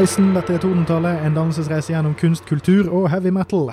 [0.00, 3.66] Hallaisen, dette er Tordentallet, en dannelsesreise gjennom kunst, kultur og heavy metal.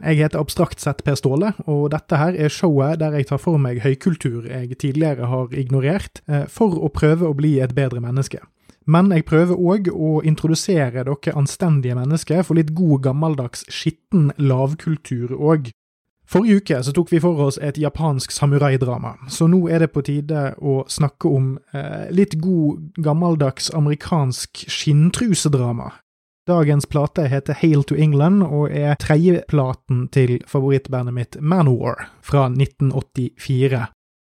[0.00, 3.60] Jeg heter abstrakt sett Per Ståle, og dette her er showet der jeg tar for
[3.60, 8.40] meg høykultur jeg tidligere har ignorert, eh, for å prøve å bli et bedre menneske.
[8.88, 15.36] Men jeg prøver òg å introdusere dere anstendige mennesker for litt god gammeldags skitten lavkultur
[15.36, 15.68] òg.
[16.28, 20.02] Forrige uke så tok vi for oss et japansk samuraidrama, så nå er det på
[20.04, 25.94] tide å snakke om eh, litt god gammeldags amerikansk skinntrusedrama.
[26.48, 33.86] Dagens plate heter Hail to England og er tredjeplaten til favorittbandet mitt Manowar fra 1984.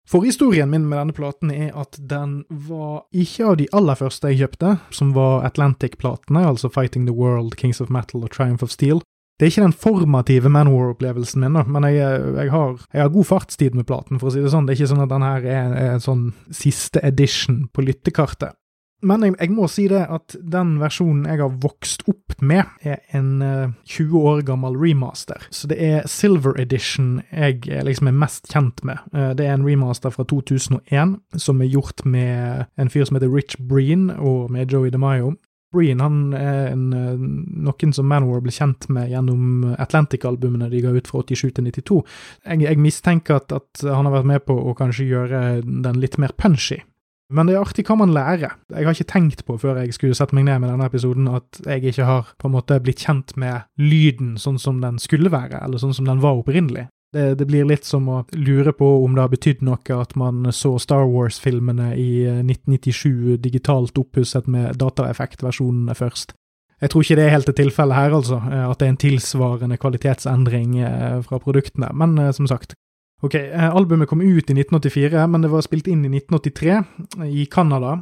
[0.10, 4.42] Forhistorien min med denne platen er at den var ikke av de aller første jeg
[4.42, 9.02] kjøpte, som var Atlantic-platene, altså Fighting the World, Kings of Metal og Triumph of Steel.
[9.42, 13.26] Det er ikke den formative Manowar-opplevelsen min, da, men jeg, jeg, har, jeg, har, god
[13.26, 14.68] fartstid med platen, for å si det sånn.
[14.70, 18.54] Det er ikke sånn at den her er, er en sånn siste edition på lyttekartet.
[19.02, 23.02] Men jeg, jeg, må si det at den versjonen jeg har vokst opp med, er
[23.18, 25.42] en uh, eh, 20 år gammel remaster.
[25.50, 29.02] Så det er Silver Edition jeg liksom er mest kjent med.
[29.10, 33.34] Uh, det er en remaster fra 2001 som er gjort med en fyr som heter
[33.34, 35.34] Rich Breen, og med Joey DeMaio.
[35.72, 37.26] Breen han er en, uh,
[37.68, 42.00] noen som Manowar ble kjent med gjennom Atlantic-albumene de ga ut fra 87 til 92.
[42.46, 46.20] Jeg, jeg mistenker at, at, han har vært med på å kanskje gjøre den litt
[46.22, 46.82] mer punchy.
[47.32, 48.58] Men det er artig hva man lærer.
[48.74, 51.62] Jeg har ikke tenkt på før jeg skulle sette meg ned med denne episoden, at
[51.64, 55.62] jeg ikke har på en måte blitt kjent med lyden sånn som den skulle være,
[55.64, 56.90] eller sånn som den var opprinnelig.
[57.12, 60.46] Det, det blir litt som å lure på om det har betydd noe at man
[60.56, 66.32] så Star Wars-filmene i 1997 eh, digitalt oppusset med dataeffektversjonene først.
[66.82, 69.02] Jeg tror ikke det er helt det tilfellet her, altså, eh, at det er en
[69.04, 72.78] tilsvarende kvalitetsendring eh, fra produktene, men som sagt,
[73.22, 78.00] Ok, Albumet kom ut i 1984, men det var spilt inn i 1983 i Canada.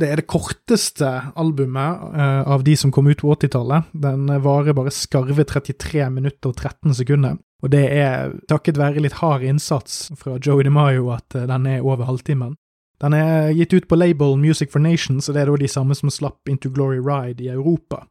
[0.00, 3.90] Det er det korteste albumet uh, av de som kom ut på 80-tallet.
[3.92, 7.36] Den varer bare skarve 33 minutter og 13 sekunder.
[7.62, 11.84] Og det er takket være litt hard innsats fra Joey DeMaio at uh, den er
[11.84, 12.56] over halvtimen.
[13.02, 15.94] Den er gitt ut på label Music for Nations, og det er da de samme
[15.98, 18.04] som slapp Into Glory Ride i Europa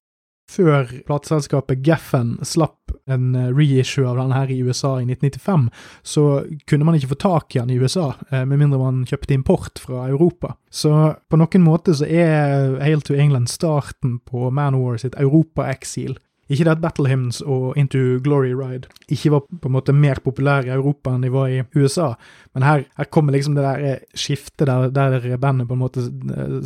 [0.51, 5.69] før plateselskapet Geffen slapp en eh, reissue av denne her i USA i 1995,
[6.03, 6.25] så
[6.69, 9.81] kunne man ikke få tak i den i USA, eh, med mindre man kjøpte import
[9.81, 10.55] fra Europa.
[10.71, 16.17] Så på noen måte så er Hail to England starten på Manowar sitt Europa-eksil.
[16.51, 20.19] Ikke det at Battle Hymns og Into Glory Ride ikke var på en måte mer
[20.23, 22.11] populære i Europa enn de var i USA,
[22.55, 26.07] men her, her kommer liksom det der eh, skiftet der, der bandet på en måte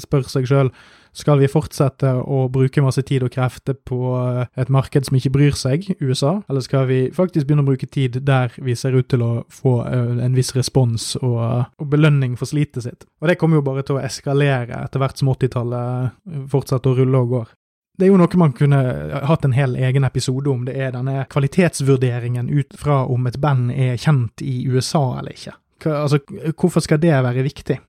[0.01, 0.71] spør seg sjøl
[1.15, 5.33] skal vi fortsette å bruke masse tid og krefter på eh, et marked som ikke
[5.35, 9.09] bryr seg, USA, eller skal vi faktisk begynne å bruke tid der vi ser ut
[9.11, 13.07] til å få eh, en viss respons og, og belønning for slitet sitt?
[13.23, 17.23] Og det kommer jo bare til å eskalere etter hvert som 80-tallet fortsetter å rulle
[17.23, 17.53] og går.
[17.95, 18.79] Det er jo noe man kunne
[19.29, 20.65] hatt en hel egen episode om.
[20.67, 25.55] Det er denne kvalitetsvurderingen ut fra om et band er kjent i USA eller ikke.
[25.83, 26.19] Hva, altså,
[26.55, 27.79] hvorfor skal det være viktig?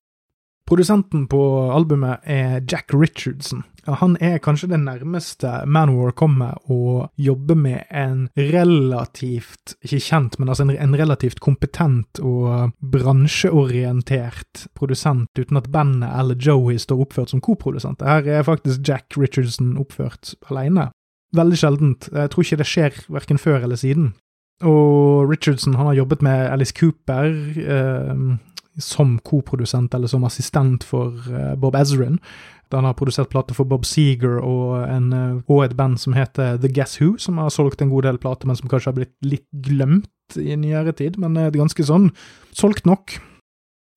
[0.66, 1.40] Produsenten på
[1.70, 3.62] albumet er Jack Richardson.
[3.86, 10.50] Han er kanskje det nærmeste Manowar kommer å jobbe med en relativt, ikke kjent, men
[10.50, 17.44] altså en relativt kompetent og bransjeorientert produsent, uten at bandet eller Joey står oppført som
[17.44, 18.02] koprodusent.
[18.02, 20.90] Her er faktisk Jack Richardson oppført alene.
[21.36, 22.10] Veldig sjeldent.
[22.10, 24.14] Jeg tror ikke det skjer verken før eller siden.
[24.66, 28.20] Og Richardson han har jobbet med Alice Cooper, eh,
[28.82, 32.18] som koprodusent eller som assistent for uh, Bob Ezrin.
[32.74, 36.58] Han har produsert plater for Bob Seeger og, en, uh, og, et band som heter
[36.62, 39.14] The Guess Who, som har solgt en god del plater, men som kanskje har blitt
[39.24, 41.20] litt glemt i nyere tid.
[41.22, 42.10] Men uh, det er ganske sånn
[42.56, 43.18] solgt nok.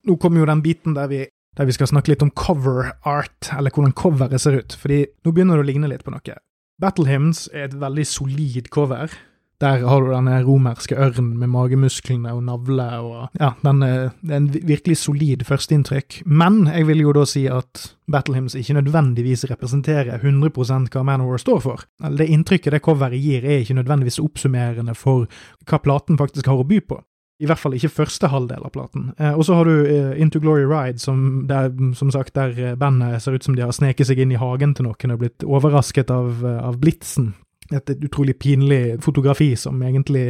[0.07, 1.23] Nå kommer jo den biten der vi,
[1.57, 5.33] der vi skal snakke litt om cover art, eller hvordan coveret ser ut, fordi nå
[5.33, 6.37] begynner det å ligne litt på noe.
[6.79, 9.11] Battle Hymns er et veldig solid cover.
[9.59, 14.31] Der har du denne romerske ørnen med magemusklene og navle og Ja, den er, det
[14.31, 16.21] er en virkelig solid førsteinntrykk.
[16.25, 21.43] Men jeg vil jo da si at Battle Hymns ikke nødvendigvis representerer 100 hva Manowar
[21.43, 21.83] står for.
[21.99, 25.27] Det inntrykket det coveret gir, er ikke nødvendigvis oppsummerende for
[25.67, 27.01] hva platen faktisk har å by på.
[27.39, 29.11] I hvert fall ikke første halvdel av platen.
[29.19, 32.75] Eh, og så har du eh, Into Glory Ride, som, der, som sagt, der eh,
[32.75, 35.45] bandet ser ut som de har sneket seg inn i hagen til noen og blitt
[35.47, 37.31] overrasket av, eh, av blitsen
[37.75, 40.25] et utrolig pinlig fotografi som egentlig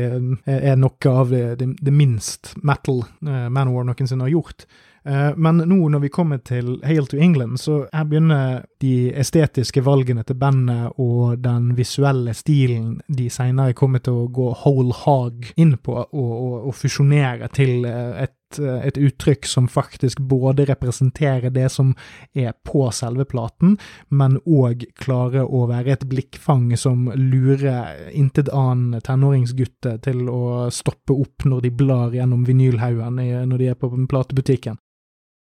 [0.45, 4.65] er noe av det, det, det minst metal uh, Manowar noensinne har gjort.
[5.07, 9.83] Uh, men nå når vi kommer til Hail to England, så her begynner de estetiske
[9.85, 15.47] valgene til bandet og den visuelle stilen de senere kommer til å gå whole hog
[15.55, 21.49] inn på og, og, og fusjonere til et et, et, uttrykk som faktisk både representerer
[21.53, 21.93] det som
[22.33, 23.77] er på selve platen,
[24.09, 31.13] men òg klarer å være et blikkfang som lurer intet annen tenåringsgutter til å stoppe
[31.13, 34.79] opp når de blar gjennom vinylhaugen når de er på platebutikken.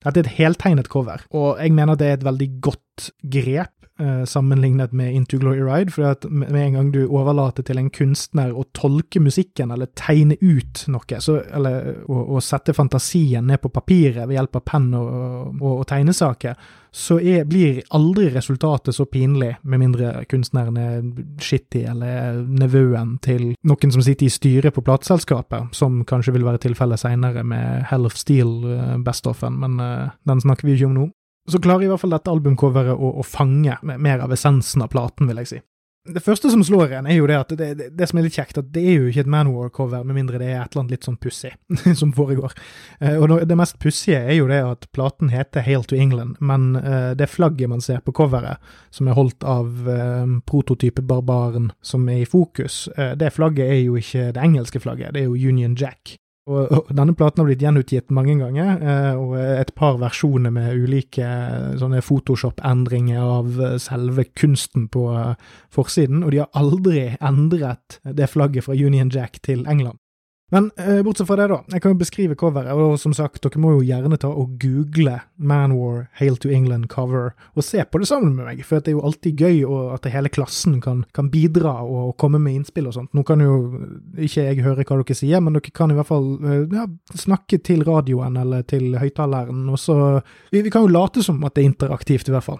[0.01, 3.81] Dette er et heltegnet cover, og jeg mener det er et veldig godt grep eh,
[4.25, 8.53] sammenlignet med Into Glory Ride, for at med en gang du overlater til en kunstner
[8.53, 14.25] å tolke musikken eller tegne ut noe, så, eller å, sette fantasien ned på papiret
[14.25, 15.09] ved hjelp av penn og,
[15.62, 16.57] og, og tegnesaker,
[16.92, 20.98] så er, blir aldri resultatet så pinlig, med mindre kunstneren er
[21.39, 26.65] shitty eller nevøen til noen som sitter i styret på plateselskapet, som kanskje vil være
[26.68, 31.07] tilfellet seinere med Hell of Steel-bestoffen, eh, men uh, den snakker vi ikke om nå.
[31.51, 35.27] Så klarer i hvert fall dette albumcoveret å, å fange mer av essensen av platen,
[35.30, 35.62] vil jeg si.
[36.01, 38.33] Det første som slår en, er jo det at det, det, det, som er litt
[38.33, 40.94] kjekt, at det er jo ikke et Manowar-cover, med mindre det er et eller annet
[40.95, 41.51] litt sånn pussig
[42.00, 42.56] som foregår.
[42.98, 46.71] Uh, og det mest pussige er jo det at platen heter Hail to England, men
[46.80, 48.57] uh, det flagget man ser på coveret,
[48.89, 54.31] som er holdt av uh, prototype-barbaren som er i fokus, det flagget er jo ikke
[54.33, 56.15] det engelske flagget, det er jo Union Jack.
[56.49, 60.73] Og, og, denne platen har blitt gjenutgitt mange ganger, eh, og et par versjoner med
[60.73, 65.05] ulike eh, sånne Photoshop-endringer av eh, selve kunsten på
[65.73, 70.00] forsiden, og de har aldri endret det flagget fra Union Jack til England.
[70.51, 71.62] Men eh, bortsett fra det, da.
[71.71, 75.18] Jeg kan jo beskrive coveret, og som sagt, dere må jo gjerne ta og google
[75.39, 78.98] Manwar Hail to England cover, og se på det sammen med meg, for det er
[78.98, 79.62] jo alltid gøy
[79.95, 83.13] at hele klassen kan, kan bidra og, komme med innspill og sånt.
[83.15, 83.53] Nå kan jo
[84.19, 87.62] ikke jeg høre hva dere sier, men dere kan i hvert fall eh, ja, snakke
[87.63, 89.98] til radioen eller til høyttaleren, og så
[90.51, 92.59] vi, vi kan jo late som at det er interaktivt, i hvert fall.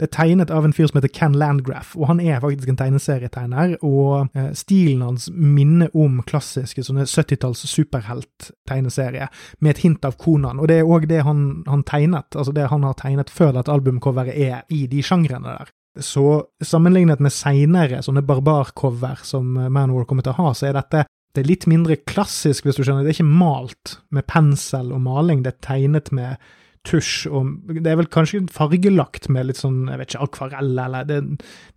[0.00, 2.78] Det er tegnet av en fyr som heter Ken Landgraff, og han er faktisk en
[2.80, 3.74] tegneserietegner.
[3.84, 9.28] Og eh, stilen hans minner om klassiske sånne 70-talls superhelt-tegneserie,
[9.60, 10.56] med et hint av Konan.
[10.56, 13.74] Og det er òg det han, han, tegnet, altså det han har tegnet før dette
[13.74, 15.74] albumcoveret er i de sjangrene der.
[16.00, 16.24] Så
[16.64, 21.04] sammenlignet med seinere sånne barbarcover som Manwar Manowar kommer til å ha, så er dette
[21.34, 23.04] det er litt mindre klassisk, hvis du skjønner.
[23.06, 26.40] Det er ikke malt med pensel og maling, det er tegnet med
[26.88, 31.08] tusj, og det er vel kanskje fargelagt med litt sånn, jeg vet ikke, akvarell, eller
[31.08, 31.26] det er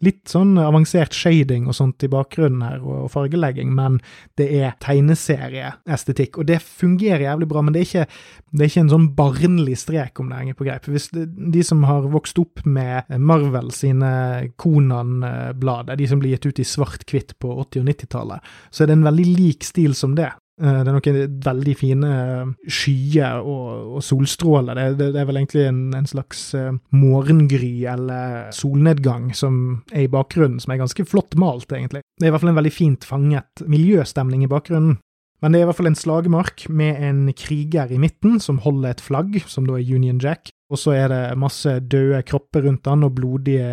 [0.05, 3.99] litt sånn avansert shading og sånt i bakgrunnen her, og fargelegging, men
[4.39, 8.21] det er tegneserieestetikk, og det fungerer jævlig bra, men det er ikke,
[8.53, 10.87] det er ikke en sånn barnlig strek, om det henger på greip.
[10.93, 11.25] Hvis det,
[11.57, 14.13] de som har vokst opp med Marvel sine
[14.61, 18.97] Konan-blader, de som blir gitt ut i svart-hvitt på 80- og 90-tallet, så er det
[19.01, 20.31] en veldig lik stil som det.
[20.61, 24.77] Eh, det er noen veldig fine eh, skyer og, og solstråler.
[24.77, 29.55] Det, det, det, er vel egentlig en, en, slags eh, morgengry eller solnedgang som
[29.91, 32.03] er i bakgrunnen, som er ganske flott malt, egentlig.
[32.19, 34.99] Det er i hvert fall en veldig fint fanget miljøstemning i bakgrunnen.
[35.43, 38.93] Men det er i hvert fall en slagmark med en kriger i midten som holder
[38.93, 40.53] et flagg, som da er Union Jack.
[40.71, 43.67] Og så er det masse døde kropper rundt han, og blodige,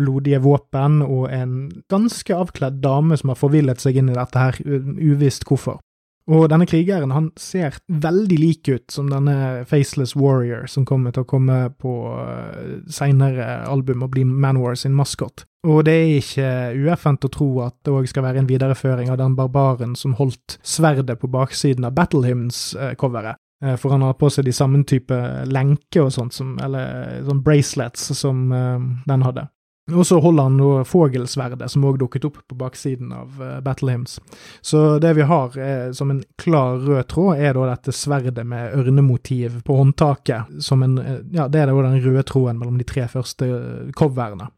[0.00, 4.62] blodige våpen, og en ganske avkledd dame som har forvillet seg inn i dette her,
[4.64, 5.82] uvisst hvorfor.
[6.30, 11.24] Og denne krigeren han ser veldig lik ut som denne Faceless Warrior som kommer til
[11.24, 15.44] å komme på uh, seinere album og bli Manwar sin maskot.
[15.66, 16.50] Og det er ikke
[16.86, 20.60] ueffent å tro at det òg skal være en videreføring av den barbaren som holdt
[20.62, 23.40] sverdet på baksiden av Battle Hymns-coveret.
[23.64, 25.18] Uh, for han har på seg de samme type
[25.50, 29.50] lenker og sånt, som, eller sånn bracelets som den hadde.
[29.94, 33.94] Og så holder han da Fogelsverdet, som òg dukket opp på baksiden av uh, Battle
[33.94, 34.18] Hymns.
[34.60, 38.76] Så det vi har er, som en klar rød tråd, er da dette sverdet med
[38.78, 40.62] ørnemotiv på håndtaket.
[40.62, 43.50] Som en, uh, ja, det er da den røde tråden mellom de tre første
[43.96, 44.50] coverne.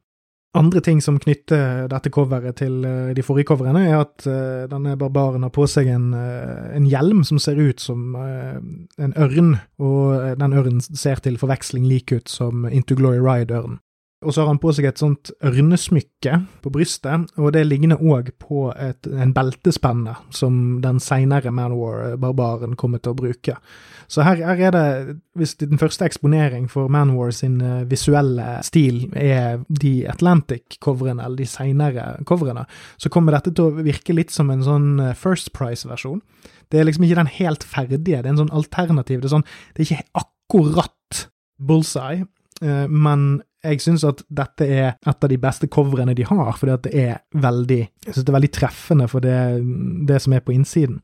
[0.52, 2.82] Andre ting som knytter dette coveret til
[3.16, 4.26] de forrige coverene, er at
[4.68, 10.36] denne barbaren har på seg en, en hjelm som ser ut som en ørn, og
[10.42, 13.80] den ørnen ser til forveksling lik ut som Into Glory Ride-ørnen.
[14.22, 18.30] Og så har han på seg et sånt ørnesmykke på brystet, og det ligner òg
[18.40, 23.56] på et, en beltespenne som den seinere Manwar-barbaren kommer til å bruke.
[24.12, 29.06] Så her, her, er det, hvis den første eksponering for Manwar sin uh, visuelle stil
[29.16, 32.66] er de Atlantic-coverene, eller de seinere coverene,
[33.00, 36.20] så kommer dette til å virke litt som en sånn uh, First Price-versjon.
[36.72, 39.22] Det er liksom ikke den helt ferdige, det er en sånn alternativ.
[39.22, 41.24] Det er, sånn, det er ikke akkurat
[41.62, 42.26] bullseye,
[42.62, 46.86] men jeg syns at dette er et av de beste coverene de har, fordi at
[46.86, 49.36] det er veldig Jeg synes det er veldig treffende for det,
[50.08, 51.02] det som er på innsiden.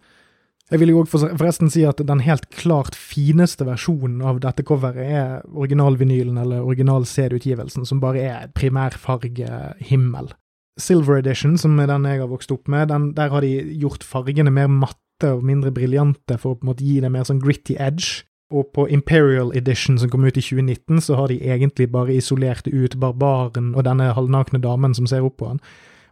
[0.68, 5.00] Jeg vil jo òg forresten si at den helt klart fineste versjonen av dette coveret
[5.06, 10.28] er originalvinylen eller original CD-utgivelsen, som bare er primærfargehimmel.
[10.78, 14.04] Silver Edition, som er den jeg har vokst opp med, den, der har de gjort
[14.04, 17.40] fargene mer matte og mindre briljante for å på en måte gi det mer sånn
[17.42, 18.27] gritty edge.
[18.50, 22.66] Og på Imperial Edition, som kom ut i 2019, så har de egentlig bare isolert
[22.66, 25.60] ut barbaren og denne halvnakne damen som ser opp på han.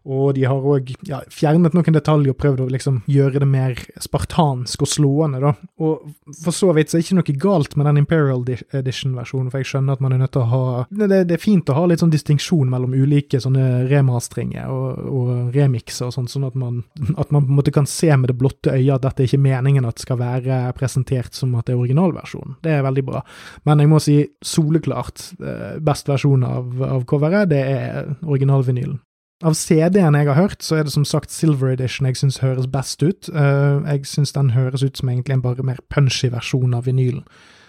[0.06, 3.74] Og de har òg ja, fjernet noen detaljer og prøvd å liksom gjøre det mer
[4.02, 5.52] spartansk og slående, da.
[5.82, 6.06] Og
[6.44, 9.70] for så vidt så er det ikke noe galt med den Imperial Edition-versjonen, for jeg
[9.72, 12.02] skjønner at man er nødt til å ha Det, det er fint å ha litt
[12.02, 16.82] sånn distinksjon mellom ulike sånne remasteringer og, og remixer og sånn, sånn at man,
[17.16, 19.42] at man på en måte kan se med det blotte øyet at dette er ikke
[19.42, 22.60] meningen at skal være presentert som at det er originalversjonen.
[22.62, 23.24] Det er veldig bra.
[23.66, 29.00] Men jeg må si soleklart eh, best versjon av, av coveret, det er originalvinylen.
[29.44, 32.68] Av CD-en jeg har hørt, så er det som sagt Silver Edition jeg syns høres
[32.72, 33.28] best ut.
[33.34, 37.26] Uh, jeg syns den høres ut som egentlig en bare mer punchy versjon av vinylen.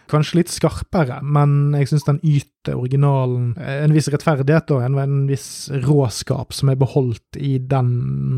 [0.07, 5.67] Kanskje litt skarpere, men jeg syns den yter originalen en viss rettferdighet og en, viss
[5.83, 7.89] råskap som er beholdt i den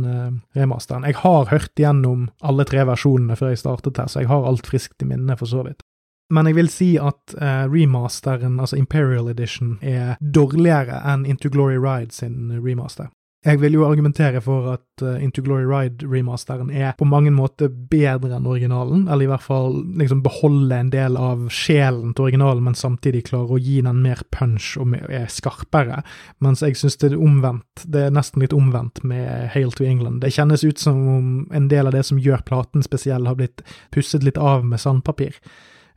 [0.07, 1.05] uh, remasteren.
[1.05, 4.65] Jeg har hørt gjennom alle tre versjonene før jeg startet her, så jeg har alt
[4.65, 5.85] friskt i minne, for så vidt.
[6.33, 11.77] Men jeg vil si at uh, remasteren, altså Imperial Edition, er dårligere enn Into Glory
[11.77, 13.13] Ride sin remaster.
[13.45, 18.33] Jeg vil jo argumentere for at uh, Into Glory Ride-remasteren er på mange måter bedre
[18.35, 22.75] enn originalen, eller i hvert fall liksom beholde en del av sjelen til originalen, men
[22.75, 26.01] samtidig klare å gi den mer punch og er skarpere.
[26.43, 30.19] Mens jeg syns det er omvendt, det er nesten litt omvendt med Hail to England.
[30.19, 33.63] Det kjennes ut som om en del av det som gjør platen spesiell, har blitt
[33.95, 35.39] pusset litt av med sandpapir.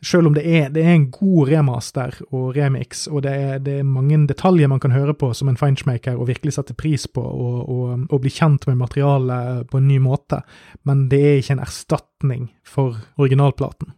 [0.03, 3.77] Selv om det er, det er, en god remaster og remix, og det er, det
[3.79, 7.23] er, mange detaljer man kan høre på som en feinschmaker og virkelig sette pris på,
[7.23, 10.41] og, og, og, bli kjent med materialet på en ny måte,
[10.89, 13.95] men det er ikke en erstatning for originalplaten.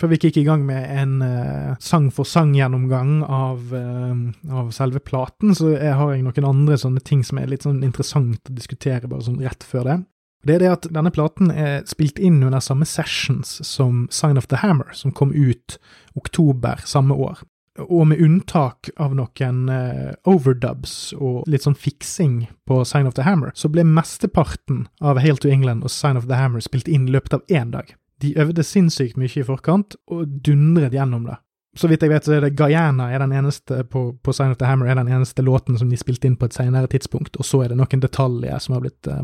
[0.00, 4.14] Før vi gikk i gang med en uh, sang for sang-gjennomgang av, uh,
[4.50, 8.48] av, selve platen, så har jeg noen andre sånne ting som er litt sånn interessant
[8.48, 9.98] å diskutere bare sånn rett før det.
[10.42, 14.48] Det er det at denne platen er spilt inn under samme sessions som Sign of
[14.50, 15.78] the Hammer, som kom ut
[16.18, 17.44] oktober samme år.
[17.86, 23.24] Og med unntak av noen uh, overdubs og litt sånn fiksing på Sign of the
[23.24, 27.08] Hammer, så ble mesteparten av Hail to England og Sign of the Hammer spilt inn
[27.14, 27.94] løpet av én dag.
[28.20, 31.38] De øvde sinnssykt mye i forkant, og dundret gjennom det
[31.76, 34.58] så vidt jeg vet, så er det Guyana er den eneste på, på Sign of
[34.60, 37.46] the Hammer er den eneste låten som de spilte inn på et senere tidspunkt, og
[37.48, 39.22] så er det noen detaljer som har blitt eh,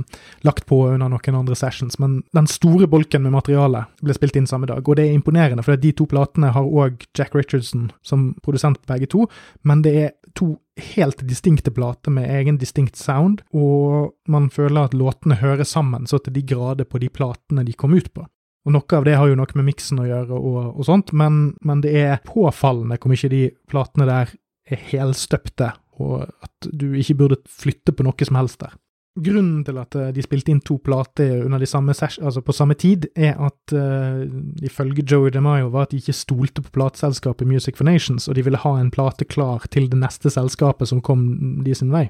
[0.48, 1.98] lagt på under noen andre sessions.
[2.00, 5.66] Men den store bolken med materiale ble spilt inn samme dag, og det er imponerende,
[5.66, 9.28] for de to platene har òg Jack Richardson som produsent på begge to,
[9.68, 10.54] men det er to
[10.94, 16.22] helt distinkte plater med egen distinkt sound, og man føler at låtene hører sammen så
[16.22, 18.24] til de grader på de platene de kom ut på.
[18.68, 21.54] Og Noe av det har jo noe med miksen å gjøre, og, og sånt, men,
[21.64, 24.34] men, det er påfallende hvor mye de platene der
[24.68, 28.76] er helstøpte, og at du ikke burde flytte på noe som helst der.
[29.18, 32.76] Grunnen til at eh, de spilte inn to plater under de samme altså på samme
[32.78, 34.20] tid, er at uh,
[34.62, 38.44] ifølge Joey DeMaio var at de ikke stolte på plateselskapet Music for Nations, og de
[38.46, 41.24] ville ha en plate klar til det neste selskapet som kom
[41.64, 42.06] de sin vei.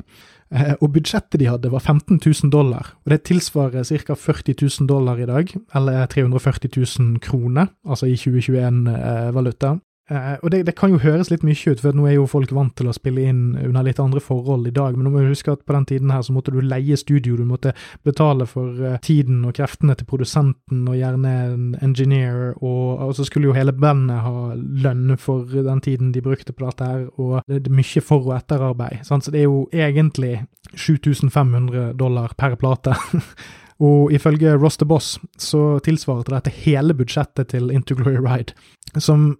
[0.49, 4.15] Uh, og budsjettet de hadde var 15 000 dollar, og det tilsvarer ca.
[4.15, 9.77] 40 000 dollar i dag, eller 340 000 kroner, altså i 2021-valuta.
[10.09, 12.53] Uh, og det, det, kan jo høres litt mye ut, for nå er jo folk
[12.57, 15.35] vant til å spille inn under litt andre forhold i dag, men nå må du
[15.35, 17.75] huske at på den tiden her så måtte du leie studio, du måtte
[18.09, 23.29] betale for uh, tiden og kreftene til produsenten og gjerne en engineer, og, og, så
[23.29, 27.43] skulle jo hele bandet ha lønn for den tiden de brukte på dette her, og
[27.45, 29.29] det, er mye for- og etterarbeid, sant?
[29.29, 30.39] så det er jo egentlig
[30.73, 32.97] 7500 dollar per plate.
[33.79, 38.57] Og ifølge Ross the Boss så tilsvarte dette hele budsjettet til Into Glory Ride,
[38.99, 39.37] som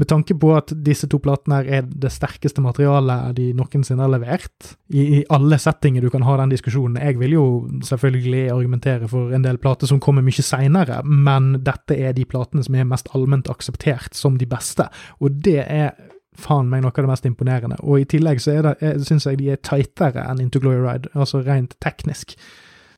[0.00, 4.12] med tanke på at disse to platene her er det sterkeste materialet de noensinne har
[4.12, 7.44] levert, i, i, alle settinger du kan ha den diskusjonen Jeg vil jo
[7.84, 12.64] selvfølgelig argumentere for en del plater som kommer mye seinere, men dette er de platene
[12.64, 14.88] som er mest allment akseptert som de beste,
[15.20, 15.92] og det er
[16.38, 17.76] faen meg noe av det mest imponerende.
[17.84, 21.42] Og i tillegg så er syns jeg de er tightere enn Into Glory Ride, altså
[21.44, 22.36] rent teknisk.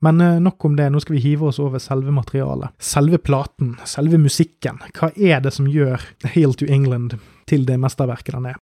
[0.04, 2.74] Men eh, nok om det, nå skal vi hive oss over selve materialet.
[2.82, 4.82] Selve platen, selve musikken.
[4.92, 6.02] Hva er det som gjør
[6.34, 7.16] Hail to England
[7.48, 8.60] til det mesterverket den er?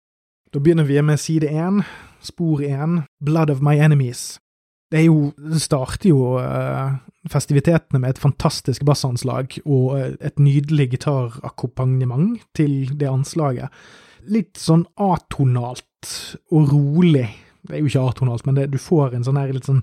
[0.55, 1.83] Da begynner vi med side én,
[2.25, 4.39] spor én, Blood of My Enemies.
[4.91, 6.95] Det jo Det starter jo uh,
[7.29, 13.75] festivitetene med et fantastisk bassanslag og uh, et nydelig gitarakkompagnement til det anslaget.
[14.31, 16.13] Litt sånn atonalt
[16.55, 17.27] og rolig.
[17.67, 19.83] Det er jo ikke artonalt, men det, du får en sånn her litt sånn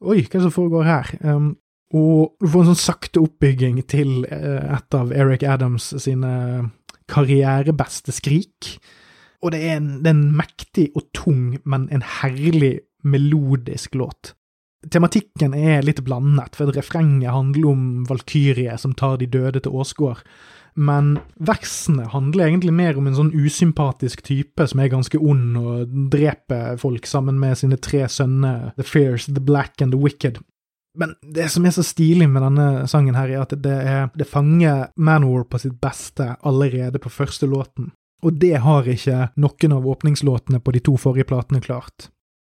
[0.00, 1.10] Oi, hva er det som foregår her?
[1.20, 1.50] Um,
[1.92, 6.30] og du får en sånn sakte oppbygging til uh, et av Eric Adams sine
[7.10, 8.76] karrierebeste skrik.
[9.44, 14.34] Og det er, en, det er en mektig og tung, men en herlig melodisk låt.
[14.88, 20.22] Tematikken er litt blandet, for refrenget handler om valkyrie som tar de døde til Åsgård.
[20.80, 25.96] Men versene handler egentlig mer om en sånn usympatisk type som er ganske ond og
[26.12, 30.40] dreper folk sammen med sine tre sønner, The Fierce, The Black and The Wicked.
[30.98, 34.26] Men det som er så stilig med denne sangen, her er at det, er, det
[34.26, 37.92] fanger Manowar på sitt beste allerede på første låten.
[38.24, 42.08] Og det har ikke noen av åpningslåtene på de to forrige platene klart.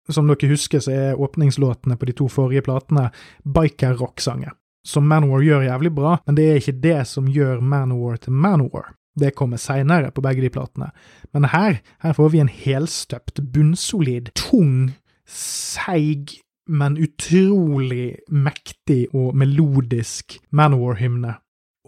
[0.10, 3.10] Som dere husker, så er åpningslåtene på de to forrige platene
[3.44, 4.56] biker-rock-sanger.
[4.86, 8.94] Som Manowar gjør jævlig bra, men det er ikke det som gjør Manowar til Manowar.
[9.20, 10.90] Det kommer seinere på begge de platene.
[11.34, 14.94] Men her, her får vi en helstøpt, bunnsolid, tung,
[15.28, 16.40] seig,
[16.72, 21.36] men utrolig mektig og melodisk Manowar-hymne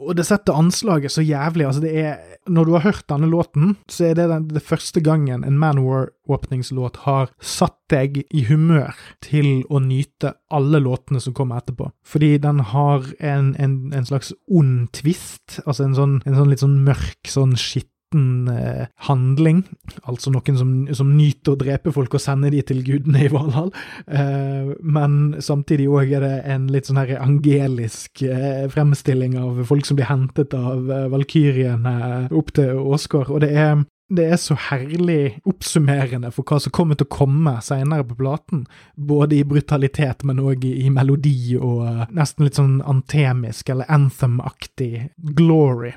[0.01, 1.65] og det setter anslaget så jævlig.
[1.67, 5.01] altså det er, Når du har hørt denne låten, så er det den, det første
[5.01, 11.61] gangen en Manowar-åpningslåt har satt deg i humør til å nyte alle låtene som kommer
[11.61, 11.91] etterpå.
[12.03, 16.65] Fordi den har en, en, en slags ond twist, altså en sånn, en sånn litt
[16.65, 19.63] sånn mørk, sånn skitt kristen eh, handling,
[20.03, 23.71] altså noen som, som, nyter å drepe folk og sende de til gudene i Valhall,
[24.07, 29.85] eh, men samtidig òg er det en litt sånn her angelisk eh, fremstilling av folk
[29.85, 34.53] som blir hentet av eh, valkyriene opp til Åsgård, og det er det er så
[34.69, 40.21] herlig oppsummerende for hva som kommer til å komme senere på platen, både i brutalitet,
[40.27, 45.07] men òg i, melodi og uh, nesten litt sånn antemisk eller anthem-aktig
[45.39, 45.95] glory.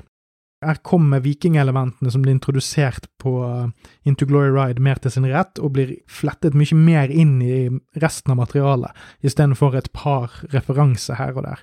[0.65, 3.67] Her kommer vikingelementene som blir introdusert på uh,
[4.09, 7.67] Into Glory Ride mer til sin rett, og blir flettet mye mer inn i
[8.01, 11.61] resten av materialet, istedenfor et par referanser her og der.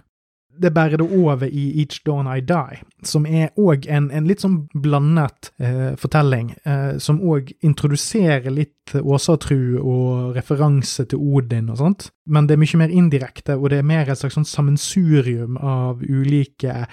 [0.61, 4.45] Det bærer det over i Each Dawn I Die, som er òg en, en, litt
[4.45, 11.81] sånn blandet eh, fortelling, eh, som òg introduserer litt åsatru og referanse til Odin og
[11.81, 15.59] sånt, men det er mye mer indirekte, og det er mer et slags sånn sammensurium
[15.59, 16.87] av ulike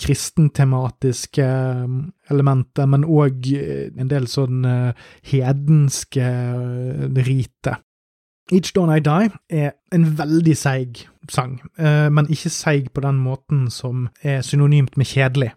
[0.00, 1.46] kristentematiske
[1.84, 1.98] um,
[2.30, 6.30] elementer, men òg eh, en del sånn uh, hedenske
[7.14, 7.28] riter.
[7.28, 7.76] rite.
[8.52, 13.22] Each Dawn I Die er en veldig seig sang, uh, men ikke seig på den
[13.24, 15.54] måten som er synonymt med kjedelig.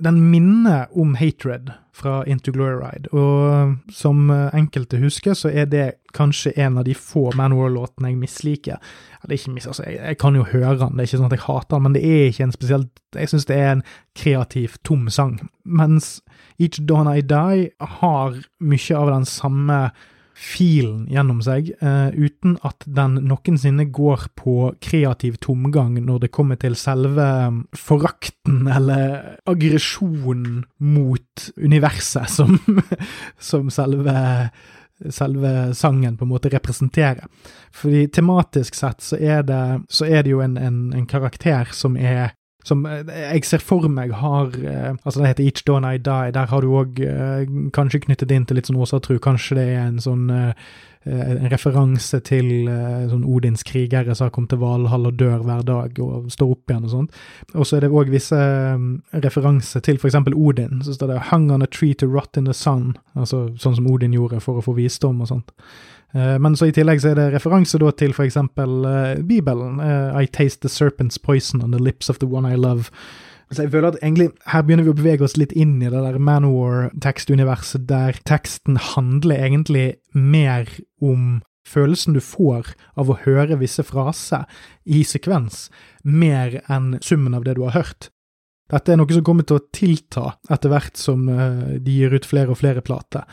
[0.00, 5.86] Den minner om Hatred fra Into Glory Ride, og som enkelte husker, så er det
[6.14, 8.78] kanskje en av de få Manowar-låtene jeg misliker.
[9.24, 11.34] Eller ikke mis, altså, jeg, jeg, kan jo høre den, det er ikke sånn at
[11.36, 13.82] jeg hater den, men det er ikke en spesielt Jeg syns det er en
[14.14, 15.40] kreativ, tom sang.
[15.64, 16.20] Mens
[16.62, 19.80] Each Dawn I Die har mye av den samme
[20.40, 26.56] filen gjennom seg, uh, uten at den noensinne går på kreativ tomgang når det kommer
[26.60, 32.56] til selve um, forakten eller aggresjonen mot universet som,
[33.50, 34.16] som selve
[35.08, 37.24] selve sangen på en måte representerer.
[37.72, 41.96] Fordi tematisk sett så er det, så er det jo en, en, en karakter som
[41.96, 42.34] er
[42.66, 46.34] som eh, jeg ser for meg har eh, Altså, det heter Each Dawn I Die.
[46.36, 49.18] Der har du òg eh, kanskje knyttet inn til litt sånn åsatru.
[49.22, 50.30] Kanskje det er en sånn
[51.00, 52.66] en referanse til
[53.08, 56.68] sånn Odins krigere som har kommet til Valhall og dør hver dag og står opp
[56.74, 57.22] igjen og sånt.
[57.54, 58.40] Og så er det òg visse
[59.24, 60.18] referanser til f.eks.
[60.28, 60.82] Odin.
[60.84, 63.88] Så står det 'hung on a tree to rot in the sun', altså sånn som
[63.88, 65.56] Odin gjorde for å få visdom og sånt.
[66.14, 69.80] Eh, men så i tillegg så er det referanse da til eksempel uh, Bibelen.
[69.80, 72.90] Uh, I taste the serpent's poison on the lips of the one I love.
[73.50, 75.98] Så jeg føler at egentlig her begynner vi å bevege oss litt inn i det
[76.04, 80.70] der Manowar-tekstuniverset, der teksten handler egentlig mer
[81.02, 84.46] om følelsen du får av å høre visse fraser
[84.86, 85.66] i sekvens,
[86.02, 88.10] mer enn summen av det du har hørt.
[88.70, 92.54] Dette er noe som kommer til å tilta etter hvert som de gir ut flere
[92.54, 93.26] og flere plater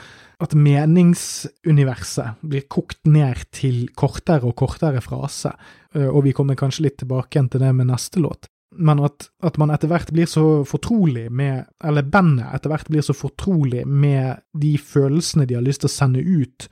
[0.44, 5.54] at meningsuniverset blir kokt ned til kortere og kortere frase,
[5.96, 8.50] eh, og vi kommer kanskje litt tilbake igjen til det med neste låt.
[8.78, 13.06] Men at, at man etter hvert blir så fortrolig med, eller bandet etter hvert blir
[13.06, 16.68] så fortrolig med de følelsene de har lyst til å sende ut,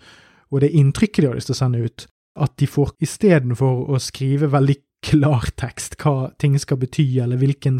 [0.54, 4.02] og det inntrykket de har lyst til å sende ut, at de får istedenfor å
[4.04, 7.80] skrive veldig klartekst hva ting skal bety, eller, hvilken,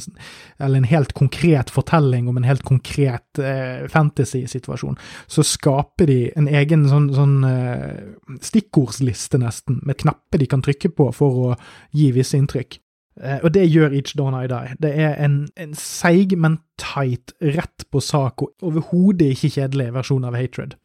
[0.60, 6.50] eller en helt konkret fortelling om en helt konkret eh, fantasy-situasjon, så skaper de en
[6.52, 11.54] egen sånn, sånn eh, stikkordsliste, nesten, med knapper de kan trykke på for å
[11.96, 12.80] gi visse inntrykk.
[13.22, 14.78] Eh, og det gjør Each Dawn I Die.
[14.84, 20.28] Det er en, en seig, men tight, rett på sak og overhodet ikke kjedelig versjon
[20.28, 20.76] av Hatred.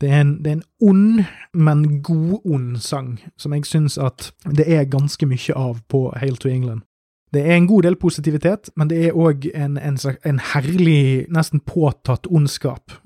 [0.00, 4.64] Det er, en, det er en ond, men god-ond sang, som jeg syns at det
[4.64, 6.86] er ganske mye av på Hail to England.
[7.30, 11.60] Det er en god del positivitet, men det er òg en, en, en, herlig, nesten
[11.62, 12.96] påtatt ondskap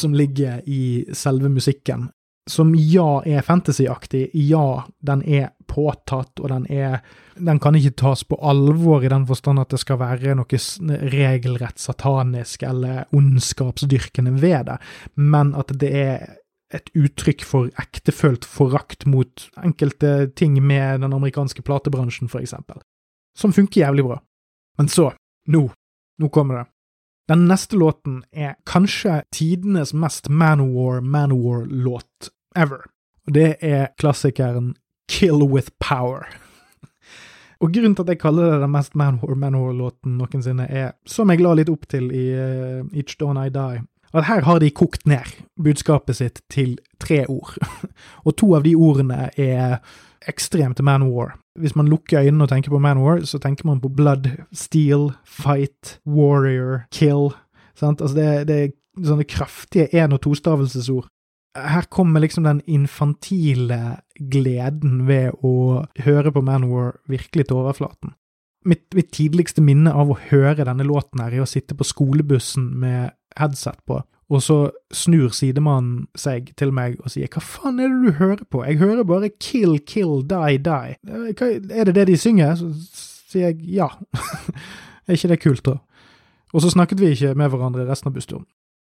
[0.00, 2.10] som ligger i selve musikken.
[2.50, 7.00] som ja er fantasyaktig, ja, den er påtatt, og den er
[7.36, 10.58] Den kan ikke tas på alvor i den forstand at det skal være noe
[11.14, 14.76] regelrett satanisk eller ondskapsdyrkende ved det,
[15.16, 16.26] men at det er
[16.72, 22.80] et uttrykk for ektefølt forakt mot enkelte ting med den amerikanske platebransjen, for eksempel,
[23.38, 24.18] som funker jævlig bra.
[24.78, 25.12] Men så,
[25.48, 25.66] nå,
[26.18, 26.66] nå kommer det.
[27.30, 32.80] Den neste låten er kanskje tidenes mest Manowar-Manowar-låt ever.
[33.26, 34.74] Og det er klassikeren
[35.08, 36.26] Kill With Power.
[37.62, 41.54] Og grunnen til at jeg kaller det den mest Manowar-Manowar-låten noensinne, er, som jeg la
[41.54, 43.82] litt opp til i uh, Each Dawn I Die,
[44.12, 45.28] at her har de kokt ned
[45.62, 47.54] budskapet sitt til tre ord.
[48.26, 49.78] og to av de ordene er
[50.28, 51.36] ekstremt man war.
[51.58, 55.10] Hvis man lukker øynene og tenker på man war, så tenker man på blood, steel,
[55.24, 57.32] fight, warrior, kill.
[57.76, 58.00] Sant?
[58.00, 61.08] Altså det, det er sånne kraftige én- og tostavelsesord.
[61.56, 63.98] Her kommer liksom den infantile
[64.32, 68.14] gleden ved å høre på Manowar virkelig til overflaten.
[68.68, 72.68] Mitt, mitt tidligste minne av å høre denne låten her, er å sitte på skolebussen
[72.78, 74.56] med headset på, og så
[74.94, 78.80] snur sidemannen seg til meg og sier hva faen er det du hører på, jeg
[78.80, 80.96] hører bare kill, kill, die, die,
[81.36, 82.54] hva, er det det de synger?
[82.60, 82.70] Så
[83.32, 83.90] sier jeg ja,
[85.06, 85.78] er ikke det kult da?
[86.52, 88.46] Og så snakket vi ikke med hverandre resten av bussturen.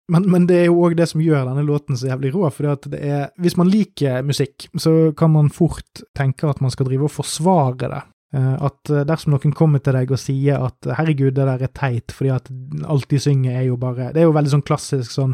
[0.08, 2.88] Men, men, det er jo òg det som gjør denne låten så jævlig rå, for
[2.88, 7.10] det er Hvis man liker musikk, så kan man fort tenke at man skal drive
[7.10, 8.00] og forsvare det.
[8.36, 11.72] Eh, at eh, dersom noen kommer til deg og sier at 'herregud, det der er
[11.72, 12.50] teit', fordi at
[12.84, 15.32] alt de synger er jo bare Det er jo veldig sånn klassisk sånn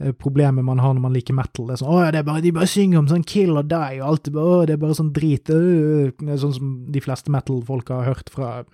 [0.00, 1.68] eh, problemet man har når man liker metal.
[1.68, 4.02] Det er sånn 'Å, det er bare, de bare synger om sånn kill og die',
[4.02, 5.46] og alt å, det er bare sånn drit.
[5.46, 8.64] Sånn som de fleste metal-folk har hørt fra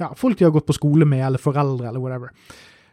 [0.00, 2.32] ja, folk de har gått på skole med, eller foreldre, eller whatever.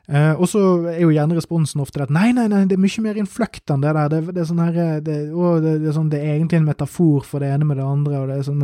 [0.07, 3.01] Uh, og så er jo gjerne responsen ofte at nei, nei, nei, det er mye
[3.03, 4.13] mer innfløkt enn det der.
[4.13, 6.69] Det, det, er sånn her, det, å, det, det, er sånn, det er egentlig en
[6.69, 8.63] metafor for det ene med det andre, og det er sånn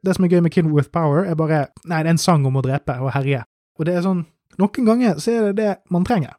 [0.00, 2.48] Det som er gøy med Kid with Power, er bare Nei, det er en sang
[2.48, 3.42] om å drepe og herje.
[3.76, 4.24] Og det er sånn
[4.56, 6.38] Noen ganger så er det det man trenger.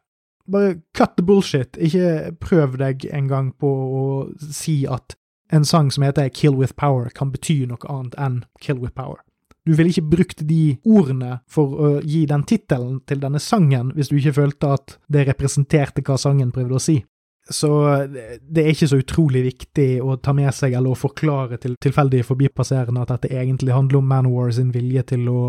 [0.50, 1.78] Bare cut the bullshit.
[1.78, 4.04] Ikke prøv deg en gang på å
[4.42, 5.14] si at
[5.54, 9.22] en sang som heter Kill with Power, kan bety noe annet enn Kill with Power.
[9.68, 14.08] Du ville ikke brukt de ordene for å gi den tittelen til denne sangen hvis
[14.08, 17.02] du ikke følte at det representerte hva sangen prøvde å si.
[17.50, 17.68] Så
[18.08, 22.26] det er ikke så utrolig viktig å ta med seg eller å forklare til tilfeldige
[22.28, 25.42] forbipasserende at dette egentlig handler om Manowar sin vilje til å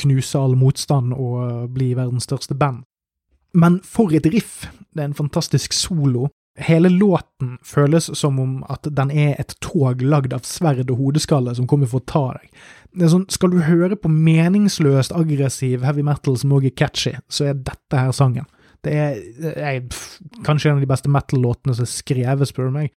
[0.00, 2.84] knuse all motstand og bli verdens største band.
[3.56, 4.66] Men for et riff!
[4.92, 6.30] Det er en fantastisk solo.
[6.56, 11.52] Hele låten føles som om at den er et tog lagd av sverd og hodeskalle
[11.56, 12.48] som kommer for å ta deg.
[12.96, 17.16] Det er sånn, Skal du høre på meningsløst aggressiv heavy metal som også er catchy,
[17.28, 18.46] så er dette her sangen.
[18.84, 19.18] Det er,
[19.56, 22.94] er pff, kanskje en av de beste metal-låtene som er skrevet, spør du meg.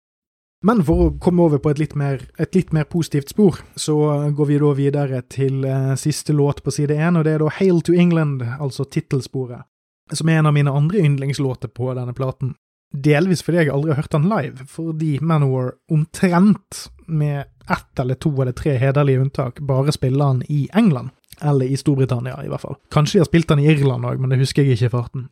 [0.65, 3.95] Men for å komme over på et litt, mer, et litt mer positivt spor, så
[4.33, 7.51] går vi da videre til eh, siste låt på side én, og det er da
[7.59, 9.67] Hail to England, altså tittelsporet,
[10.13, 12.55] som er en av mine andre yndlingslåter på denne platen.
[12.89, 18.31] Delvis fordi jeg aldri har hørt han live, fordi Manowar omtrent med ett eller to
[18.41, 21.09] eller tre hederlige unntak bare spiller han i England.
[21.41, 22.77] Eller i Storbritannia, i hvert fall.
[22.93, 25.27] Kanskje de har spilt han i Irland òg, men det husker jeg ikke i farten.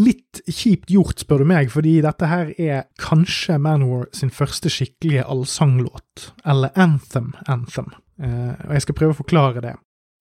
[0.00, 5.26] Litt kjipt gjort, spør du meg, fordi dette her er kanskje Manwar sin første skikkelige
[5.28, 7.90] allsanglåt, eller anthem-anthem,
[8.22, 9.74] eh, og jeg skal prøve å forklare det.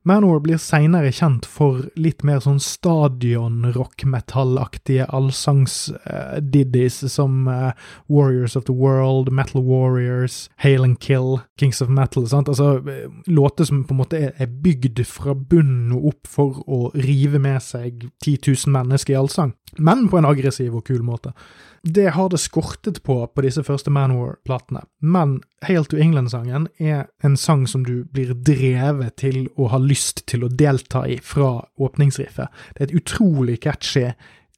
[0.03, 7.69] Manowar blir seinere kjent for litt mer sånn stadion-rock-metallaktige allsangs-diddies som uh,
[8.09, 12.25] Warriors of the World, Metal Warriors, Hail and Kill, Kings of Metal.
[12.27, 12.49] sant?
[12.49, 16.89] Altså uh, Låter som på en måte er bygd fra bunnen og opp for å
[16.97, 21.33] rive med seg 10 000 mennesker i allsang, men på en aggressiv og kul måte.
[21.81, 27.37] Det har det skortet på på disse første Manowar-platene, men Hail to England-sangen er en
[27.37, 32.53] sang som du blir drevet til å ha lyst til å delta i fra åpningsriffet.
[32.75, 34.11] Det er et utrolig catchy,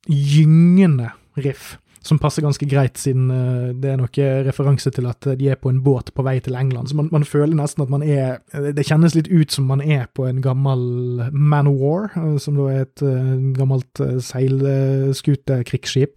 [0.09, 4.09] gyngende riff som passer ganske greit, siden uh, det er noe
[4.47, 6.87] referanse til at de er på en båt på vei til England.
[6.91, 8.27] Så man, man, føler nesten at man er
[8.75, 10.81] Det kjennes litt ut som man er på en gammel
[11.31, 12.03] Man of War,
[12.39, 13.01] som da er et
[13.57, 16.13] gammelt seilskutekrigsskip.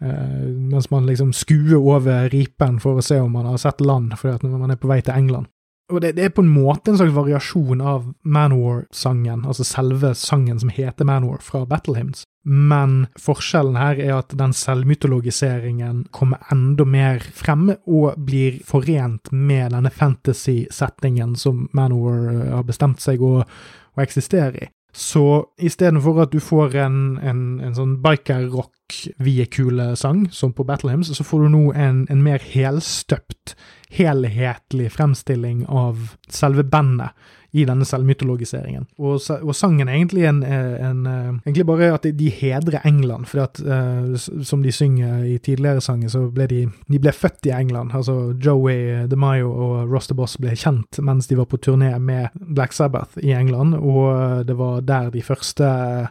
[0.00, 4.48] Mens man liksom skuer over ripen for å se om man har sett land, fordi
[4.48, 5.46] man er på vei til England.
[5.90, 10.60] Og det, det er på en måte en slags variasjon av Manowar-sangen, altså selve sangen
[10.62, 12.24] som heter Manowar, fra Battle Hymns.
[12.42, 19.72] Men forskjellen her er at den selvmytologiseringen kommer enda mer fremme og blir forent med
[19.74, 24.68] denne fantasy-settingen som Manowar har bestemt seg å, å eksistere i.
[24.92, 31.24] Så istedenfor at du får en, en, en sånn biker-rock-viekule-sang, som på Battle Hymns, så
[31.26, 33.54] får du nå en, en mer helstøpt,
[33.94, 37.10] helhetlig fremstilling av selve bandet
[37.52, 38.86] i denne selvmytologiseringen.
[38.98, 41.06] Og, og sangen er egentlig en, en,
[41.44, 46.08] Egentlig bare at de hedrer England, for at uh, som de synger i tidligere sanger,
[46.12, 46.60] så ble de
[46.90, 47.94] De ble født i England.
[47.94, 52.28] Altså Joey DeMaio og Ross the Boss ble kjent mens de var på turné med
[52.34, 55.66] Black Sabbath i England, og det var der de første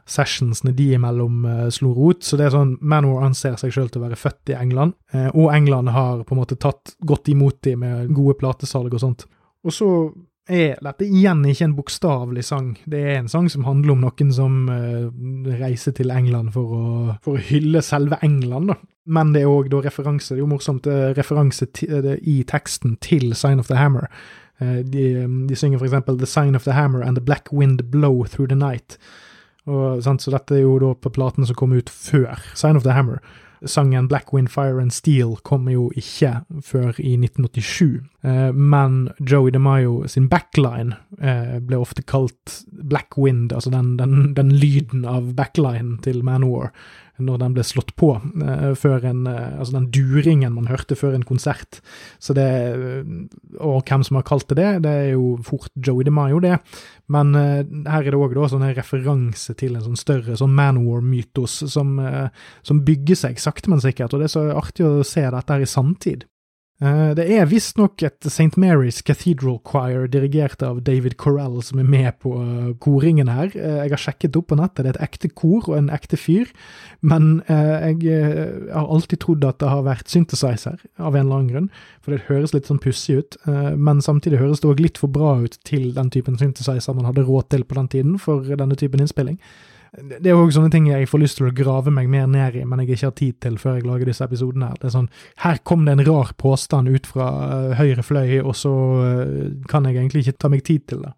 [0.09, 2.23] sessionsene de imellom uh, slo rot.
[2.25, 5.29] Så det er sånn Manor anser seg sjøl til å være født i England, uh,
[5.33, 9.27] og England har på en måte tatt godt imot dem med gode platesalg og sånt.
[9.67, 9.89] Og så
[10.49, 12.73] er dette igjen ikke en bokstavelig sang.
[12.89, 15.09] Det er en sang som handler om noen som uh,
[15.61, 16.85] reiser til England for å,
[17.23, 18.79] for å, hylle selve England, da.
[19.09, 23.33] Men det er òg referanse, det er jo morsomt, uh, referanse uh, i teksten til
[23.37, 24.09] Sign of the Hammer.
[24.59, 25.03] De,
[25.47, 28.49] de, synger for eksempel The Sign of the Hammer and The Black Wind Blow Through
[28.51, 28.97] the Night.
[29.71, 32.91] Og, så dette er jo da på platen som kom ut før Sign of the
[32.91, 33.21] Hammer.
[33.65, 39.51] Sangen Black Wind, Fire and Steel kommer jo ikke før i 1987, eh, men Joey
[39.51, 45.33] DeMaio sin backline eh, ble ofte kalt Black Wind, altså den, den, den lyden av
[45.35, 46.71] backlinen til Manowar
[47.19, 51.17] når den ble slått på, uh, før en, uh, altså den duringen man hørte før
[51.17, 51.81] en konsert.
[52.19, 52.47] Så det,
[53.59, 56.57] Og hvem som har kalt det det, det er jo fort Joey DeMaio, det.
[57.09, 61.95] Men her er det òg sånn en referanse til en sånn større sånn Manwar-mytos som,
[62.61, 64.13] som, bygger seg sakte, men sikkert.
[64.13, 66.27] Og det er så artig å se dette her i samtid.
[66.79, 68.55] Eh, det er visstnok et St.
[68.55, 73.51] Mary's Cathedral Choir dirigert av David Corell som er med på eh, koringen her.
[73.51, 76.19] Eh, jeg har sjekket opp på nettet, det er et ekte kor og en ekte
[76.19, 76.53] fyr.
[77.03, 78.11] Men jeg
[78.73, 81.69] har alltid trodd at det har vært synthesizer, av en eller annen grunn.
[82.03, 83.37] For det høres litt sånn pussig ut.
[83.79, 87.23] Men samtidig høres det òg litt for bra ut til den typen synthesizer man hadde
[87.27, 89.39] råd til på den tiden for denne typen innspilling.
[89.97, 92.65] Det er òg sånne ting jeg får lyst til å grave meg mer ned i,
[92.67, 94.69] men jeg ikke har tid til før jeg lager disse episodene.
[94.69, 94.81] her.
[94.81, 95.09] Det er sånn,
[95.41, 99.87] Her kom det en rar påstand ut fra uh, høyre fløy, og så uh, kan
[99.87, 101.13] jeg egentlig ikke ta meg tid til det.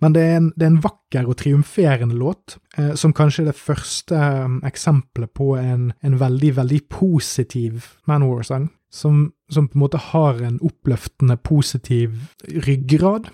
[0.00, 3.50] Men det er en, det er en vakker og triumferende låt, uh, som kanskje er
[3.52, 8.70] det første um, eksempelet på en, en, veldig, veldig positiv Manowar-sang.
[8.90, 12.16] Som, som på en måte har en oppløftende positiv
[12.66, 13.28] ryggrad,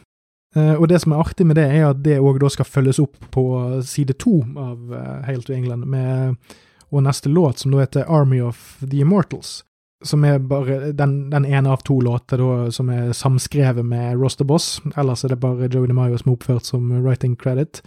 [0.56, 3.44] og det som er artig med det, er at det òg skal følges opp på
[3.84, 4.94] side to av
[5.26, 6.36] Hail to England, med,
[6.88, 9.62] og neste låt, som da heter Army of the Immortals.
[10.04, 14.44] Som er bare den, den ene av to låter da, som er samskrevet med Roster
[14.44, 14.80] Boss.
[14.96, 17.80] Ellers er det bare Joey DeMaio som er oppført som writing credit.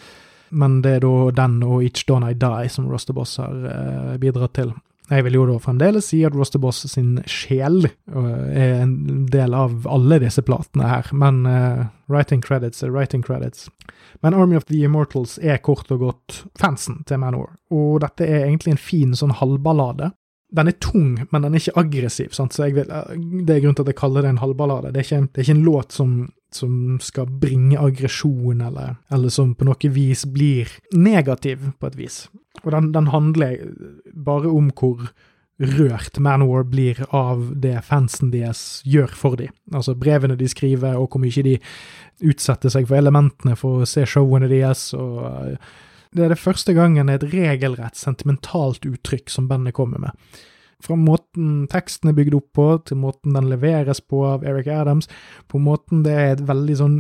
[0.49, 4.17] Men det er da den og Each Dawn I Die som Roster Boss har uh,
[4.21, 4.73] bidratt til.
[5.09, 10.19] Jeg vil jo da fremdeles si at Rosterboss sin sjel er en del av alle
[10.21, 13.69] disse platene her, men uh, writing credits er writing credits.
[14.21, 18.45] Men Army of the Immortals er kort og godt fansen til Manor, og dette er
[18.45, 20.11] egentlig en fin sånn halvballade.
[20.53, 22.55] Den er tung, men den er ikke aggressiv, sant?
[22.57, 24.93] så vil, det er grunnen til at jeg kaller det en halvballade.
[24.93, 26.13] Det er ikke, det er ikke en låt som,
[26.53, 26.73] som
[27.05, 32.23] skal bringe aggresjon, eller, eller som på noe vis blir negativ, på et vis.
[32.63, 33.57] Og den, den, handler
[34.13, 35.09] bare om hvor
[35.59, 39.51] rørt Manowar blir av det fansen deres gjør for dem.
[39.73, 41.57] Altså brevene de skriver, og hvor mye de
[42.23, 44.89] utsetter seg for elementene for å se showene deres.
[44.95, 45.73] og uh,
[46.15, 50.39] Det er det første gangen et regelrett sentimentalt uttrykk som bandet kommer med.
[50.79, 55.09] Fra måten teksten er bygd opp på, til måten den leveres på av Eric Adams,
[55.51, 56.95] på måten det er et veldig sånn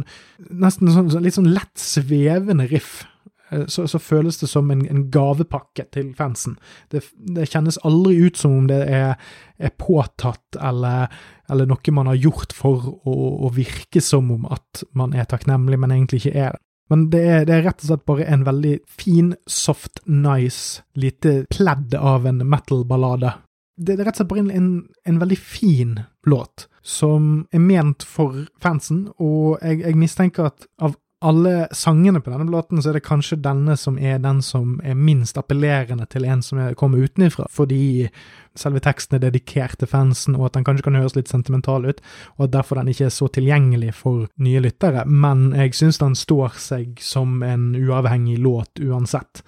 [0.51, 3.18] Nesten sånn, litt sånn lett svevende riff Eh,
[3.67, 6.57] så, så, føles det som en, en gavepakke til fansen.
[6.91, 9.15] Det, det, kjennes aldri ut som om det er,
[9.57, 11.09] er påtatt eller,
[11.49, 13.15] eller, noe man har gjort for å,
[13.47, 16.63] å, virke som om at man er takknemlig, men egentlig ikke er det.
[16.89, 21.43] Men det er, det er, rett og slett bare en veldig fin, soft, nice, lite
[21.53, 23.35] pledd av en metal-ballade.
[23.77, 24.71] Det er rett og slett bare en, en,
[25.05, 30.97] en veldig fin låt, som er ment for fansen, og jeg, jeg mistenker at av
[31.21, 34.95] alle sangene på denne låten, så er det kanskje denne som er den som er
[34.95, 38.07] minst appellerende til en som kommer utenfra, fordi
[38.55, 41.99] selve teksten er dedikert til fansen, og at den kanskje kan høres litt sentimental ut,
[42.37, 46.15] og at derfor den ikke er så tilgjengelig for nye lyttere, men jeg syns den
[46.15, 49.43] står seg som en uavhengig låt uansett.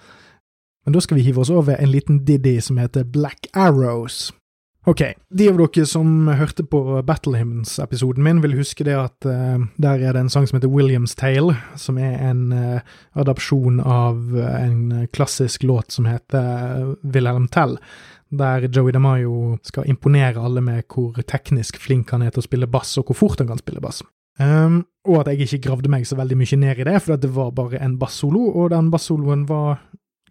[0.84, 4.32] Men da skal vi hive oss over en liten diddy som heter Black Arrows.
[4.82, 9.62] Ok, de av dere som hørte på Battle Hymns-episoden min, vil huske det at uh,
[9.78, 14.34] der er det en sang som heter Williams Tale, som er en uh, adopsjon av
[14.34, 17.76] uh, en klassisk låt som heter Wilhelm Tell,
[18.34, 22.66] der Joey DeMaio skal imponere alle med hvor teknisk flink han er til å spille
[22.66, 24.02] bass, og hvor fort han kan spille bass.
[24.42, 27.30] Um, og at jeg ikke gravde meg så veldig mye ned i det, for det
[27.30, 29.78] var bare en bassolo, og den bassoloen var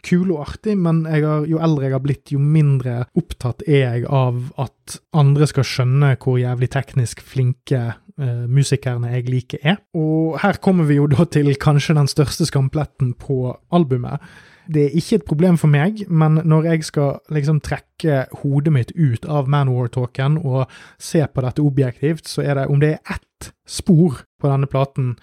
[0.06, 4.06] kul og artig, men har, jo eldre jeg har blitt, jo mindre opptatt er jeg
[4.10, 9.82] av at andre skal skjønne hvor jævlig teknisk flinke uh, musikerne jeg liker er.
[9.98, 14.24] Og her kommer vi jo da til kanskje den største skampletten på albumet.
[14.72, 18.94] Det er ikke et problem for meg, men når jeg skal liksom trekke hodet mitt
[18.96, 20.70] ut av Manwar-talken og
[21.02, 25.16] se på dette objektivt, så er det om det er ett spor på denne platen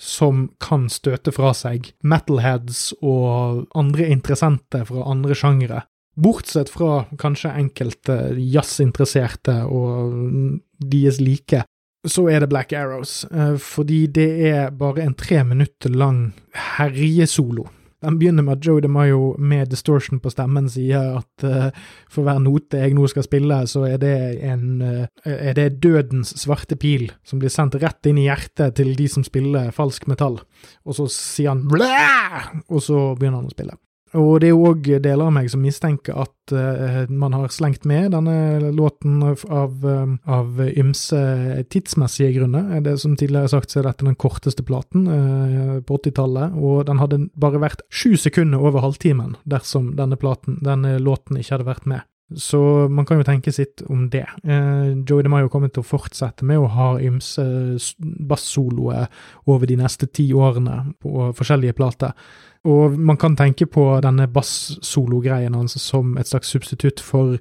[0.00, 5.84] som kan støte fra seg metalheads og andre interessente fra andre sjangere.
[6.14, 10.14] Bortsett fra kanskje enkelte jazzinteresserte og
[10.78, 11.64] deres like,
[12.06, 16.28] så er det Black Arrows, eh, fordi det er bare en tre minutter lang
[16.76, 17.66] herjesolo
[18.04, 21.68] den begynner med at Joe DeMayo med distortion på stemmen sier at uh,
[22.10, 26.34] for hver note jeg nå skal spille, så er det en uh, er det dødens
[26.40, 30.40] svarte pil som blir sendt rett inn i hjertet til de som spiller falsk metall.
[30.84, 31.94] Og så sier han blæ!
[32.68, 33.78] Og så begynner han å spille.
[34.14, 37.86] Og det er jo òg deler av meg som mistenker at uh, man har slengt
[37.88, 39.86] med denne låten av, av,
[40.22, 41.20] av ymse
[41.72, 42.80] tidsmessige grunner.
[42.84, 47.02] Det Som tidligere sagt, så er dette den korteste platen uh, på 80-tallet, og den
[47.02, 51.90] hadde bare vært sju sekunder over halvtimen dersom denne, platen, denne låten ikke hadde vært
[51.90, 52.06] med.
[52.32, 54.24] Så man kan jo tenke sitt om det.
[54.44, 57.44] Eh, Joey DeMaio kommer til å fortsette med å ha ymse
[58.00, 59.10] bassoloer
[59.46, 62.14] over de neste ti årene på forskjellige plater.
[62.64, 67.36] Og man kan tenke på denne bass-solo-greien hans som et slags substitutt for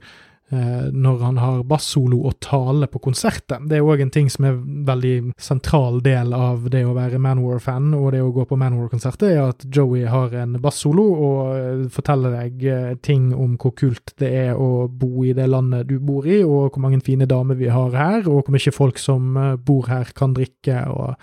[0.94, 3.68] når han har bassolo og tale på konserten.
[3.70, 7.94] Det er òg en ting som er veldig sentral del av det å være Manwar-fan
[7.98, 12.36] og det å gå på Manwar-konserter, er at Joey har en bassolo og eh, forteller
[12.38, 16.28] deg eh, ting om hvor kult det er å bo i det landet du bor
[16.28, 19.56] i, og hvor mange fine damer vi har her, og hvor mye folk som eh,
[19.58, 20.84] bor her kan drikke.
[20.94, 21.16] og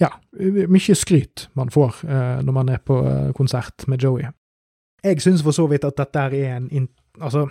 [0.00, 0.10] ja,
[0.68, 4.28] mye skryt man får eh, når man er på eh, konsert med Joey.
[5.04, 7.46] Jeg syns for så vidt at dette er en Altså,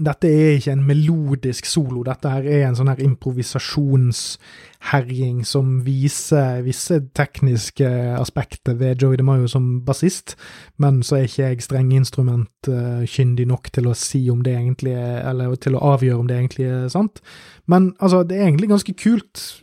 [0.00, 6.62] dette er ikke en melodisk solo, dette her er en sånn her improvisasjonsherjing som viser
[6.66, 10.28] visse tekniske aspekter ved Joey DeMayo som bassist,
[10.80, 15.48] men så er ikke jeg strengeinstrumentkyndig nok til å si om det egentlig er Eller
[15.60, 17.20] til å avgjøre om det egentlig er sant.
[17.66, 19.54] Men altså, det er egentlig ganske kult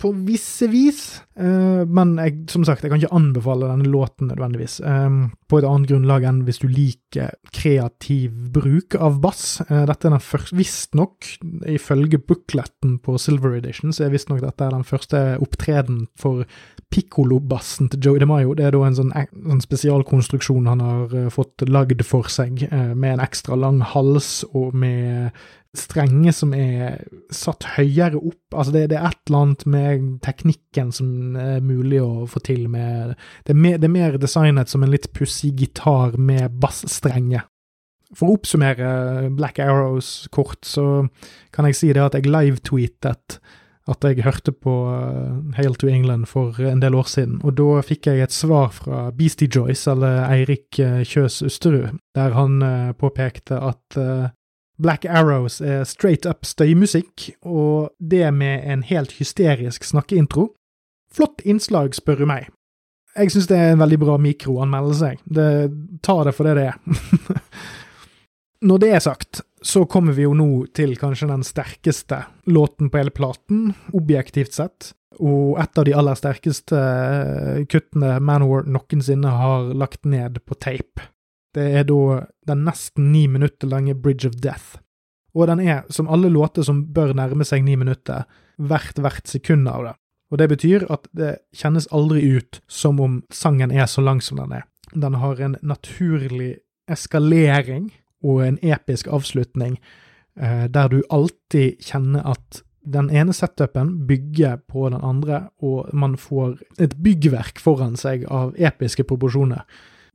[0.00, 1.02] på visse vis.
[1.38, 4.80] Uh, men jeg, som sagt, jeg kan ikke anbefale denne låten nødvendigvis.
[4.84, 9.62] Um, på et annet grunnlag enn hvis du liker kreativ bruk av bass.
[9.70, 11.30] Uh, dette er den første Visstnok,
[11.68, 16.44] ifølge bookletten på Silver Edition, så er visstnok dette er den første opptreden for
[16.92, 18.52] piccolo-bassen til Joey DeMayo.
[18.58, 23.24] Det er da en sånn, en spesialkonstruksjon han har fått lagd for seg, med en
[23.24, 25.32] ekstra lang hals og med
[25.76, 26.98] strenger som er
[27.32, 28.42] satt høyere opp.
[28.52, 32.66] Altså det, det, er et eller annet med teknikken som er mulig å få til
[32.72, 33.14] med
[33.46, 37.46] Det er mer, det er mer designet som en litt pussig gitar med bassstrenge.
[38.12, 41.06] For å oppsummere Black Arrows kort, så
[41.52, 43.40] kan jeg si det at jeg live-tweetet
[43.90, 47.80] at jeg hørte på uh, Hail to England for en del år siden, og da
[47.82, 52.92] fikk jeg et svar fra Beastie Joyce, eller Eirik uh, Kjøs Usterud, der han uh,
[52.94, 53.98] påpekte at
[54.82, 60.48] Black Arrows er straight up støymusikk, og det med en helt hysterisk snakkeintro.
[61.12, 62.48] Flott innslag, spør du meg.
[63.12, 65.72] Jeg syns det er en veldig bra mikroanmeldelse, jeg.
[66.02, 66.78] Ta det for det det er.
[68.68, 73.00] Når det er sagt, så kommer vi jo nå til kanskje den sterkeste låten på
[73.02, 76.82] hele platen, objektivt sett, og et av de aller sterkeste
[77.70, 81.11] kuttene Manowar noensinne har lagt ned på tape.
[81.52, 84.78] Det er da den nesten ni minutter lange Bridge of Death.
[85.34, 88.26] Og den er, som alle låter som bør nærme seg ni minutter,
[88.58, 89.94] verdt hvert sekund av det.
[90.32, 94.40] Og det betyr at det kjennes aldri ut som om sangen er så lang som
[94.40, 94.64] den er.
[94.92, 96.56] Den har en naturlig
[96.90, 97.90] eskalering
[98.24, 99.78] og en episk avslutning,
[100.36, 106.16] eh, der du alltid kjenner at den ene setupen bygger på den andre, og man
[106.16, 109.62] får et byggverk foran seg av episke proporsjoner.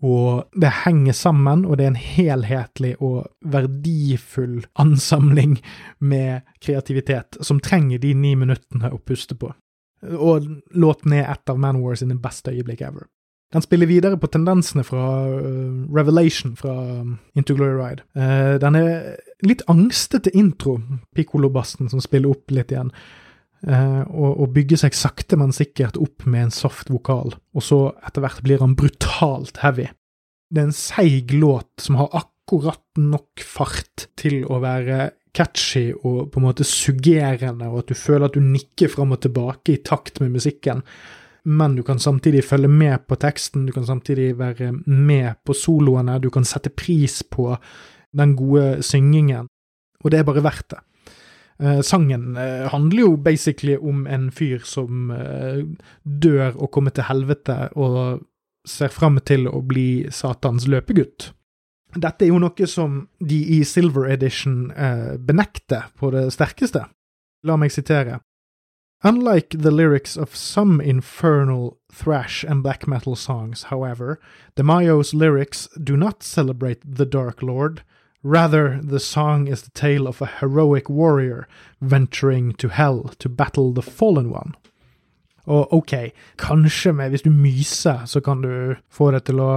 [0.06, 5.58] Og det henger sammen, og det er en helhetlig og verdifull ansamling
[6.00, 9.50] med kreativitet som trenger de ni minuttene å puste på.
[10.06, 10.46] Og
[10.78, 13.08] låten er et av Manowar sine beste øyeblikk ever.
[13.54, 18.04] Den spiller videre på tendensene fra uh, Revelation fra um, Into Glory Ride.
[18.14, 20.82] Uh, den er litt angstete intro,
[21.16, 22.92] piccolo-bassen som spiller opp litt igjen.
[23.66, 27.34] Uh, og, og bygger seg sakte, men sikkert opp med en soft vokal.
[27.58, 29.88] Og så etter hvert blir han brutalt heavy.
[30.54, 36.32] Det er en seig låt som har akkurat nok fart til å være catchy og
[36.32, 39.82] på en måte suggerende, og at du føler at du nikker fram og tilbake i
[39.86, 40.84] takt med musikken.
[41.48, 46.18] Men du kan samtidig følge med på teksten, du kan samtidig være med på soloene,
[46.20, 47.54] du kan sette pris på
[48.18, 49.48] den gode syngingen,
[50.04, 50.82] og det er bare verdt det.
[51.64, 55.64] Uh, sangen uh, handler jo basically om en fyr som uh,
[56.04, 58.22] dør og kommer til helvete og
[58.68, 61.32] ser fram til å bli Satans løpegutt.
[61.98, 64.68] Dette er jo noe som de i Silver Edition
[65.24, 66.84] benekter på det sterkeste.
[67.48, 68.20] La meg sitere.
[69.04, 74.20] Unlike the lyrics of some infernal thrash and black metal songs, however,
[74.56, 77.84] the Mayos lyrics do not celebrate the Dark Lord,
[78.24, 81.48] Rather, the song is the tale of a heroic warrior
[81.82, 84.56] venturing to hell to battle the fallen one.
[85.48, 85.94] Og ok,
[86.38, 89.52] kanskje med, hvis du myser, så kan du få det til å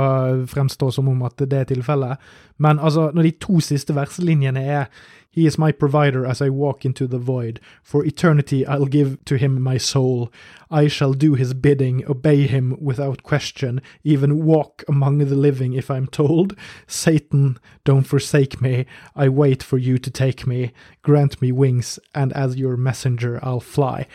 [0.47, 2.21] fremstå som om at det er tilfellet,
[2.63, 4.87] men altså, når de to siste verselinjene er
[5.33, 7.61] He is my provider as I walk into the void.
[7.85, 10.33] For eternity I'll give to him my soul.
[10.71, 15.89] I shall do his bidding, obey him without question, even walk among the living if
[15.89, 16.57] I'm told.
[16.89, 18.87] Satan, don't forsake me.
[19.15, 20.73] I wait for you to take me.
[21.03, 24.09] Grant me wings, and as your messenger I'll fly.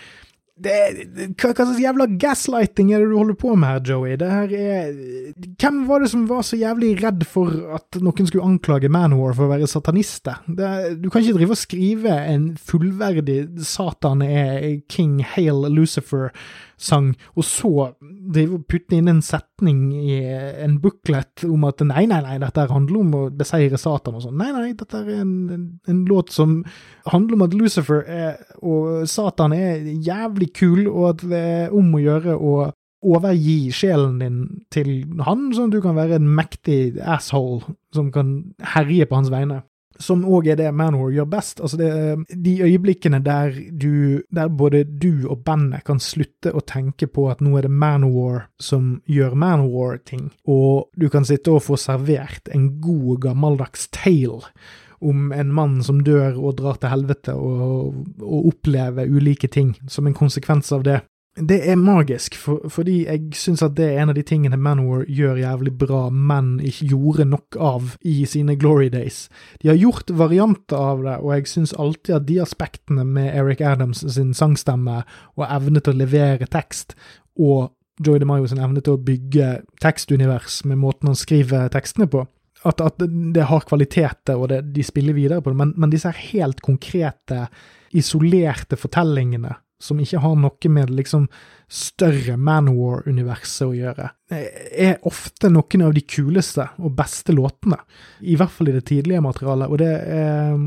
[0.55, 0.73] Det,
[1.35, 4.13] hva, hva slags jævla gaslighting er det du holder på med her, Joey?
[4.19, 4.93] Det her er
[5.59, 9.49] Hvem var det som var så jævlig redd for at noen skulle anklage Manwar for
[9.49, 10.37] å være sataniste?
[10.47, 10.69] Det,
[11.01, 16.31] du kan ikke drive og skrive en fullverdig Satan er King Hail Lucifer
[16.79, 19.23] sang, og så drive og putte inn en
[19.55, 20.19] setning i
[20.63, 24.37] en booklet om at nei, nei, nei, dette handler om å beseire Satan og sånn.
[24.37, 26.63] Nei, nei, dette er en, en, en, låt som
[27.07, 31.93] handler om at Lucifer er, og Satan er jævlig kul, og at det er om
[31.95, 32.55] å gjøre å
[33.05, 34.37] overgi sjelen din
[34.73, 39.31] til han, sånn at du kan være en mektig asshole som kan herje på hans
[39.31, 39.61] vegne
[39.99, 41.61] som òg er det Manowar gjør best.
[41.63, 41.89] Altså det,
[42.43, 47.43] de øyeblikkene der, du, der både du og bandet kan slutte å tenke på at
[47.43, 52.69] nå er det Manowar som gjør Manowar-ting, og du kan sitte og få servert en
[52.83, 54.43] god, gammeldags tale
[55.05, 60.07] om en mann som dør og drar til helvete, og, og opplever ulike ting som
[60.07, 61.01] en konsekvens av det
[61.35, 65.01] det er magisk, for, fordi jeg syns at det er en av de tingene Manowar
[65.11, 69.25] gjør jævlig bra, men ikke gjorde nok av i sine glory days.
[69.59, 73.59] De har gjort varianter av det, og jeg syns alltid at de aspektene med Eric
[73.59, 75.01] Adams sin sangstemme
[75.35, 76.95] og evne til å levere tekst,
[77.35, 79.51] og Joy DeMayo sin evne til å bygge
[79.83, 82.23] tekstunivers med måten han skriver tekstene på,
[82.63, 83.03] at, at
[83.35, 87.49] det har kvaliteter, og det, de spiller videre på det, men, men disse helt konkrete,
[87.95, 89.51] isolerte fortellingene
[89.81, 91.27] som ikke har noe med liksom
[91.71, 97.79] større Manowar-universet å gjøre, er ofte noen av de kuleste og beste låtene.
[98.21, 99.71] I hvert fall i det tidlige materialet.
[99.71, 100.59] Og det er,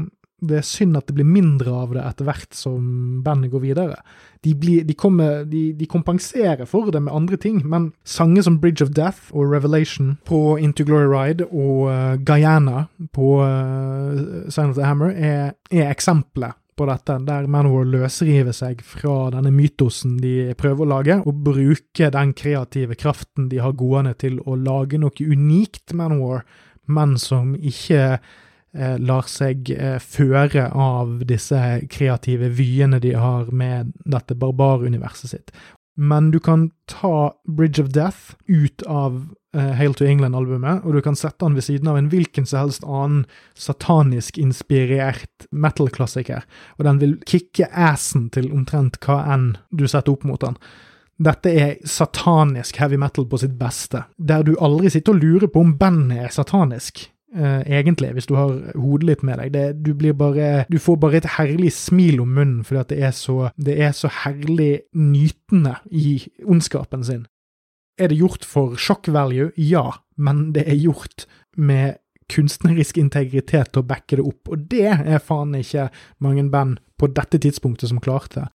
[0.50, 3.98] det er synd at det blir mindre av det etter hvert som bandet går videre.
[4.44, 8.61] De, blir, de, kommer, de, de, kompenserer for det med andre ting, men sanger som
[8.62, 14.74] Bridge of Death og Revelation på Into Glory Ride og uh, Guyana på uh, Sign
[14.74, 20.16] of the Hammer er, er eksempler på dette, der Manowar løsriver seg fra denne mytosen
[20.22, 25.01] de prøver å lage, og bruker den kreative kraften de har gående til å lage
[25.01, 26.45] noe unikt Manowar,
[26.89, 31.61] men som ikke eh, lar seg eh, føre av disse
[31.93, 35.53] kreative vyene de har med dette barbaruniverset sitt.
[35.99, 39.26] Men du kan ta Bridge of Death ut av
[39.57, 42.84] Hail to England-albumet, og du kan sette den ved siden av en hvilken som helst
[42.84, 43.22] annen
[43.57, 46.44] satanisk inspirert metal-klassiker,
[46.76, 50.59] og den vil kicke assen til omtrent hva enn du setter opp mot den.
[51.18, 55.64] Dette er satanisk heavy metal på sitt beste, der du aldri sitter og lurer på
[55.64, 57.09] om bandet er satanisk.
[57.36, 59.51] Eh, egentlig, hvis du har hodet litt med deg.
[59.53, 63.01] Det, du, blir bare, du får bare et herlig smil om munnen fordi at det
[63.05, 67.26] er så, det er så herlig nytende i ondskapen sin.
[67.99, 69.51] Er det gjort for shock value?
[69.57, 71.26] Ja, men det er gjort
[71.57, 75.88] med kunstnerisk integritet til å backe det opp, og det er faen ikke
[76.22, 78.49] mange band på dette tidspunktet som klarte.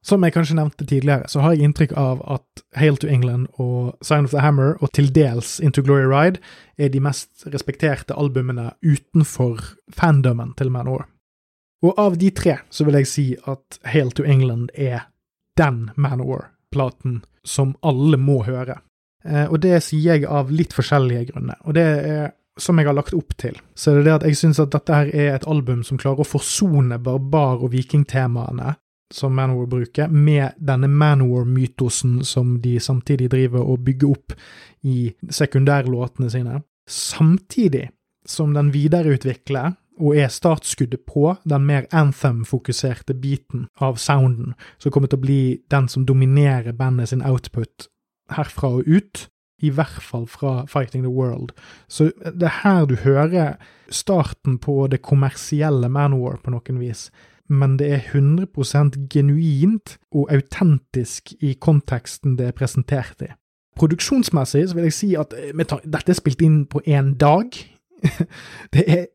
[0.00, 3.98] Som jeg kanskje nevnte tidligere, så har jeg inntrykk av at Hail to England og
[4.00, 6.40] Sign of the Hammer, og til dels Into Glory Ride,
[6.80, 9.60] er de mest respekterte albumene utenfor
[9.92, 11.04] fandomen til Manowar.
[11.84, 15.10] Og av de tre så vil jeg si at Hail to England er
[15.60, 15.90] den
[16.70, 18.80] Manowar-platen som alle må høre.
[19.24, 21.56] Eh, og det sier jeg av litt forskjellige grunner.
[21.64, 24.36] Og det er som jeg har lagt opp til, så er det det at jeg
[24.36, 28.74] syns at dette her er et album som klarer å forsone barbar- og vikingtemaene
[29.10, 34.34] som Manowar bruker, med denne Manowar-mytosen som de samtidig driver og bygger opp
[34.82, 37.88] i sekundærlåtene sine, samtidig
[38.26, 45.10] som den videreutvikler og er startskuddet på den mer anthem-fokuserte biten av sounden, som kommer
[45.10, 47.90] til å bli den som dominerer bandet sin output
[48.34, 49.26] herfra og ut,
[49.60, 51.52] i hvert fall fra Fighting the World.
[51.88, 53.58] Så det er her du hører
[53.90, 57.10] starten på det kommersielle Manowar på noen vis.
[57.50, 63.32] Men det er 100% genuint og autentisk i konteksten det er presentert i.
[63.76, 67.50] Produksjonsmessig så vil jeg si at eh, dette er spilt inn på én dag.
[68.74, 69.06] det er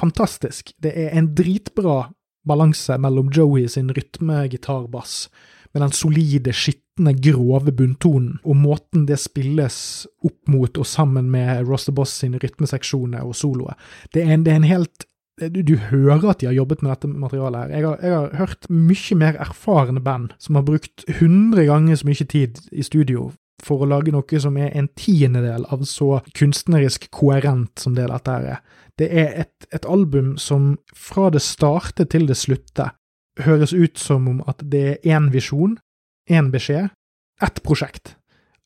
[0.00, 0.74] fantastisk.
[0.82, 2.04] Det er en dritbra
[2.48, 5.28] balanse mellom Joey sin rytme, gitar, bass,
[5.72, 9.78] med den solide, skitne, grove bunntonen, og måten det spilles
[10.24, 13.78] opp mot og sammen med Ross the Boss sine rytmeseksjoner og soloer.
[14.12, 15.08] Det er en, det er en helt
[15.40, 17.58] du, du, hører at de har jobbet med dette materialet.
[17.58, 17.70] her.
[17.72, 22.06] Jeg har, jeg har hørt mye mer erfarne band som har brukt 100 ganger så
[22.06, 23.30] mye tid i studio
[23.62, 28.38] for å lage noe som er en tiendedel av så kunstnerisk koherent som det dette
[28.52, 28.60] er.
[28.98, 32.92] Det er et, et album som fra det starter til det slutter
[33.40, 35.78] høres ut som om at det er én visjon,
[36.30, 36.90] én beskjed,
[37.42, 38.16] ett prosjekt.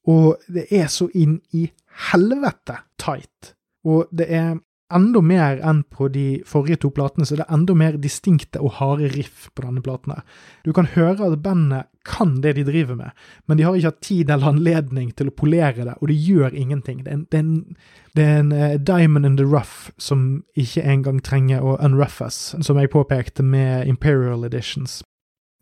[0.06, 1.68] Og det er så inn i
[2.10, 3.54] helvete tight.
[3.86, 4.56] Og det er
[4.94, 8.76] enda mer enn på de forrige to platene, så det er enda mer distinkte og
[8.78, 10.12] harde riff på denne platen.
[10.12, 10.22] her.
[10.64, 13.10] Du kan høre at bandet kan det de driver med,
[13.46, 16.54] men de har ikke hatt tid eller anledning til å polere det, og det gjør
[16.54, 17.02] ingenting.
[17.04, 17.76] Det er en, det er en,
[18.14, 22.78] det er en uh, diamond in the rough som ikke engang trenger å unruffes, som
[22.78, 25.02] jeg påpekte med Imperial Editions.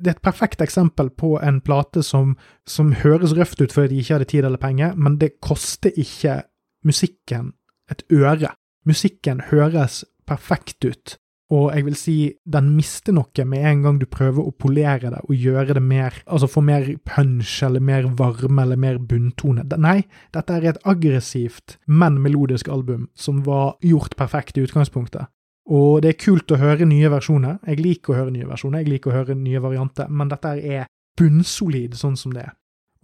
[0.02, 4.02] Det er et perfekt eksempel på en plate som, som høres røft ut fordi de
[4.02, 6.42] ikke hadde tid eller penger, men det koster ikke
[6.84, 7.54] musikken
[7.90, 8.52] et øre.
[8.84, 11.16] Musikken høres perfekt ut,
[11.52, 12.16] og jeg vil si
[12.48, 16.16] den mister noe med en gang du prøver å polere det og gjøre det mer
[16.24, 19.66] Altså få mer punch eller mer varme eller mer bunntone.
[19.76, 25.30] Nei, dette er et aggressivt, men melodisk album som var gjort perfekt i utgangspunktet.
[25.70, 27.60] Og det er kult å høre nye versjoner.
[27.64, 30.90] Jeg liker å høre nye versjoner, jeg liker å høre nye varianter, men dette er
[31.16, 32.52] bunnsolid sånn som det er.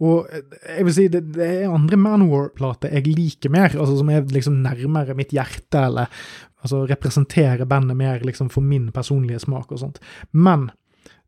[0.01, 0.43] Og eh,
[0.77, 4.61] jeg vil si, det, det er andre Manowar-plater jeg liker mer, altså som er liksom
[4.65, 6.11] nærmere mitt hjerte, eller
[6.61, 9.99] altså representerer bandet mer liksom for min personlige smak og sånt.
[10.31, 10.69] Men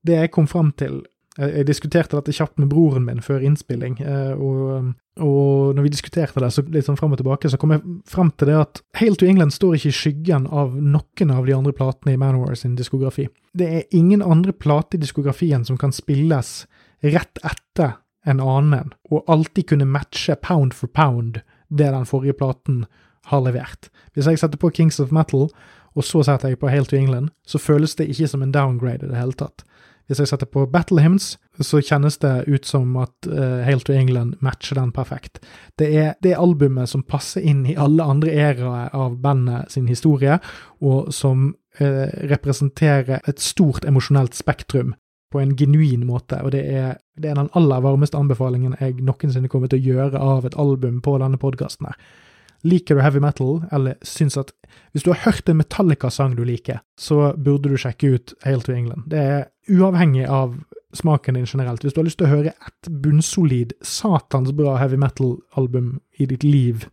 [0.05, 1.03] det jeg kom fram til
[1.33, 6.37] Jeg diskuterte dette kjapt med broren min før innspilling, eh, og, og når vi diskuterte
[6.43, 9.17] det så litt sånn fram og tilbake, så kom jeg fram til det at Hail
[9.17, 12.75] to England står ikke i skyggen av noen av de andre platene i Manowar sin
[12.77, 13.25] diskografi.
[13.49, 16.53] Det er ingen andre plate i diskografien som kan spilles
[17.01, 22.85] rett etter en annen, og alltid kunne matche pound for pound det den forrige platen
[23.31, 23.89] har levert.
[24.13, 25.49] Hvis jeg setter på Kings of Metal,
[25.93, 29.05] og så setter jeg på Hail to England, så føles det ikke som en downgrade
[29.05, 29.63] i det hele tatt.
[30.07, 33.93] Hvis jeg setter på Battle Hymns, så kjennes det ut som at uh, Hail to
[33.95, 35.39] England matcher den perfekt.
[35.79, 40.39] Det er det albumet som passer inn i alle andre æraer av bandet sin historie,
[40.83, 44.91] og som uh, representerer et stort emosjonelt spektrum
[45.33, 49.49] på en genuin måte, og det er, det er den aller varmeste anbefalingen jeg noensinne
[49.49, 51.97] kommer til å gjøre av et album på denne podkasten her.
[52.63, 54.53] Liker du heavy metal, eller syns at
[54.93, 58.71] Hvis du har hørt en Metallica-sang du liker, så burde du sjekke ut Hail to
[58.71, 59.09] England.
[59.09, 60.53] Det er uavhengig av
[60.93, 61.83] smaken din generelt.
[61.83, 66.45] Hvis du har lyst til å høre et bunnsolid, satans bra heavy metal-album i ditt
[66.45, 66.85] liv,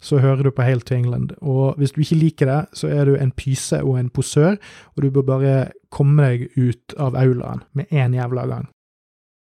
[0.00, 1.34] så hører du på Hail to England.
[1.40, 4.56] Og hvis du ikke liker det, så er du en pyse og en posør,
[4.96, 5.58] og du bør bare
[5.90, 8.66] komme deg ut av aulaen med en jævla gang.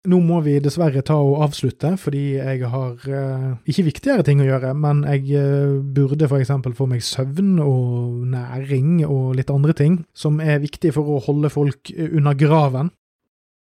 [0.08, 4.46] Nå må vi dessverre ta og avslutte, fordi jeg har eh, ikke viktigere ting å
[4.46, 6.54] gjøre, men jeg eh, burde f.eks.
[6.78, 11.52] få meg søvn og næring og litt andre ting som er viktig for å holde
[11.52, 12.88] folk under graven.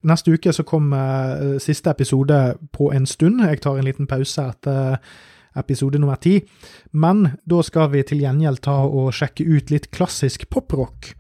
[0.08, 2.40] Neste uke så kommer eh, siste episode
[2.72, 3.44] på en stund.
[3.44, 4.96] Jeg tar en liten pause etter
[5.58, 6.40] episode nummer ti.
[6.92, 11.14] Men da skal vi til gjengjeld ta og sjekke ut litt klassisk poprock.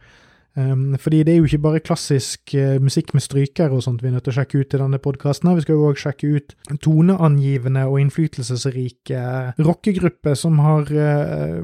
[0.57, 4.09] Um, fordi det er jo ikke bare klassisk uh, musikk med strykere og sånt vi
[4.09, 5.51] er nødt til å sjekke ut i denne podkasten.
[5.55, 9.21] Vi skal jo òg sjekke ut toneangivende og innflytelsesrike
[9.61, 11.61] rockegrupper som har uh,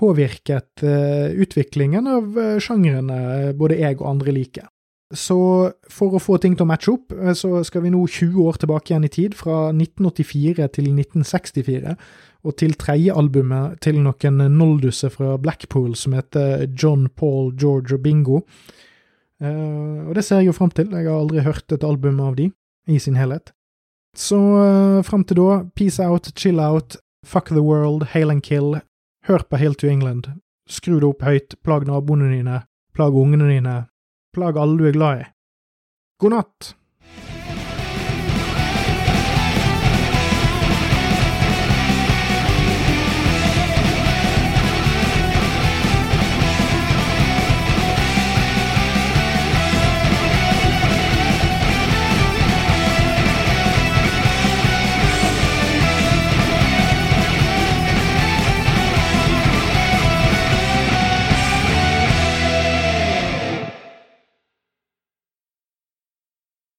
[0.00, 4.70] påvirket uh, utviklingen av sjangrene både jeg og andre liker.
[5.12, 5.36] Så
[5.92, 8.58] for å få ting til å matche opp, eh, så skal vi nå 20 år
[8.62, 11.96] tilbake igjen i tid, fra 1984 til 1964,
[12.42, 18.02] og til tredje albumet til noen nolduser fra Blackpool som heter John, Paul, George og
[18.02, 18.40] Bingo.
[19.42, 22.36] Uh, og det ser jeg jo fram til, jeg har aldri hørt et album av
[22.38, 22.48] de
[22.86, 23.52] i sin helhet.
[24.14, 26.96] Så uh, fram til da, peace out, chill out,
[27.26, 28.78] fuck the world, hail and kill,
[29.26, 30.30] hør på Hail to England,
[30.66, 32.62] skru det opp høyt, plag naboene dine,
[32.94, 33.76] plag ungene dine,
[34.32, 35.24] Plag alle du er glad i.
[36.22, 36.72] God natt!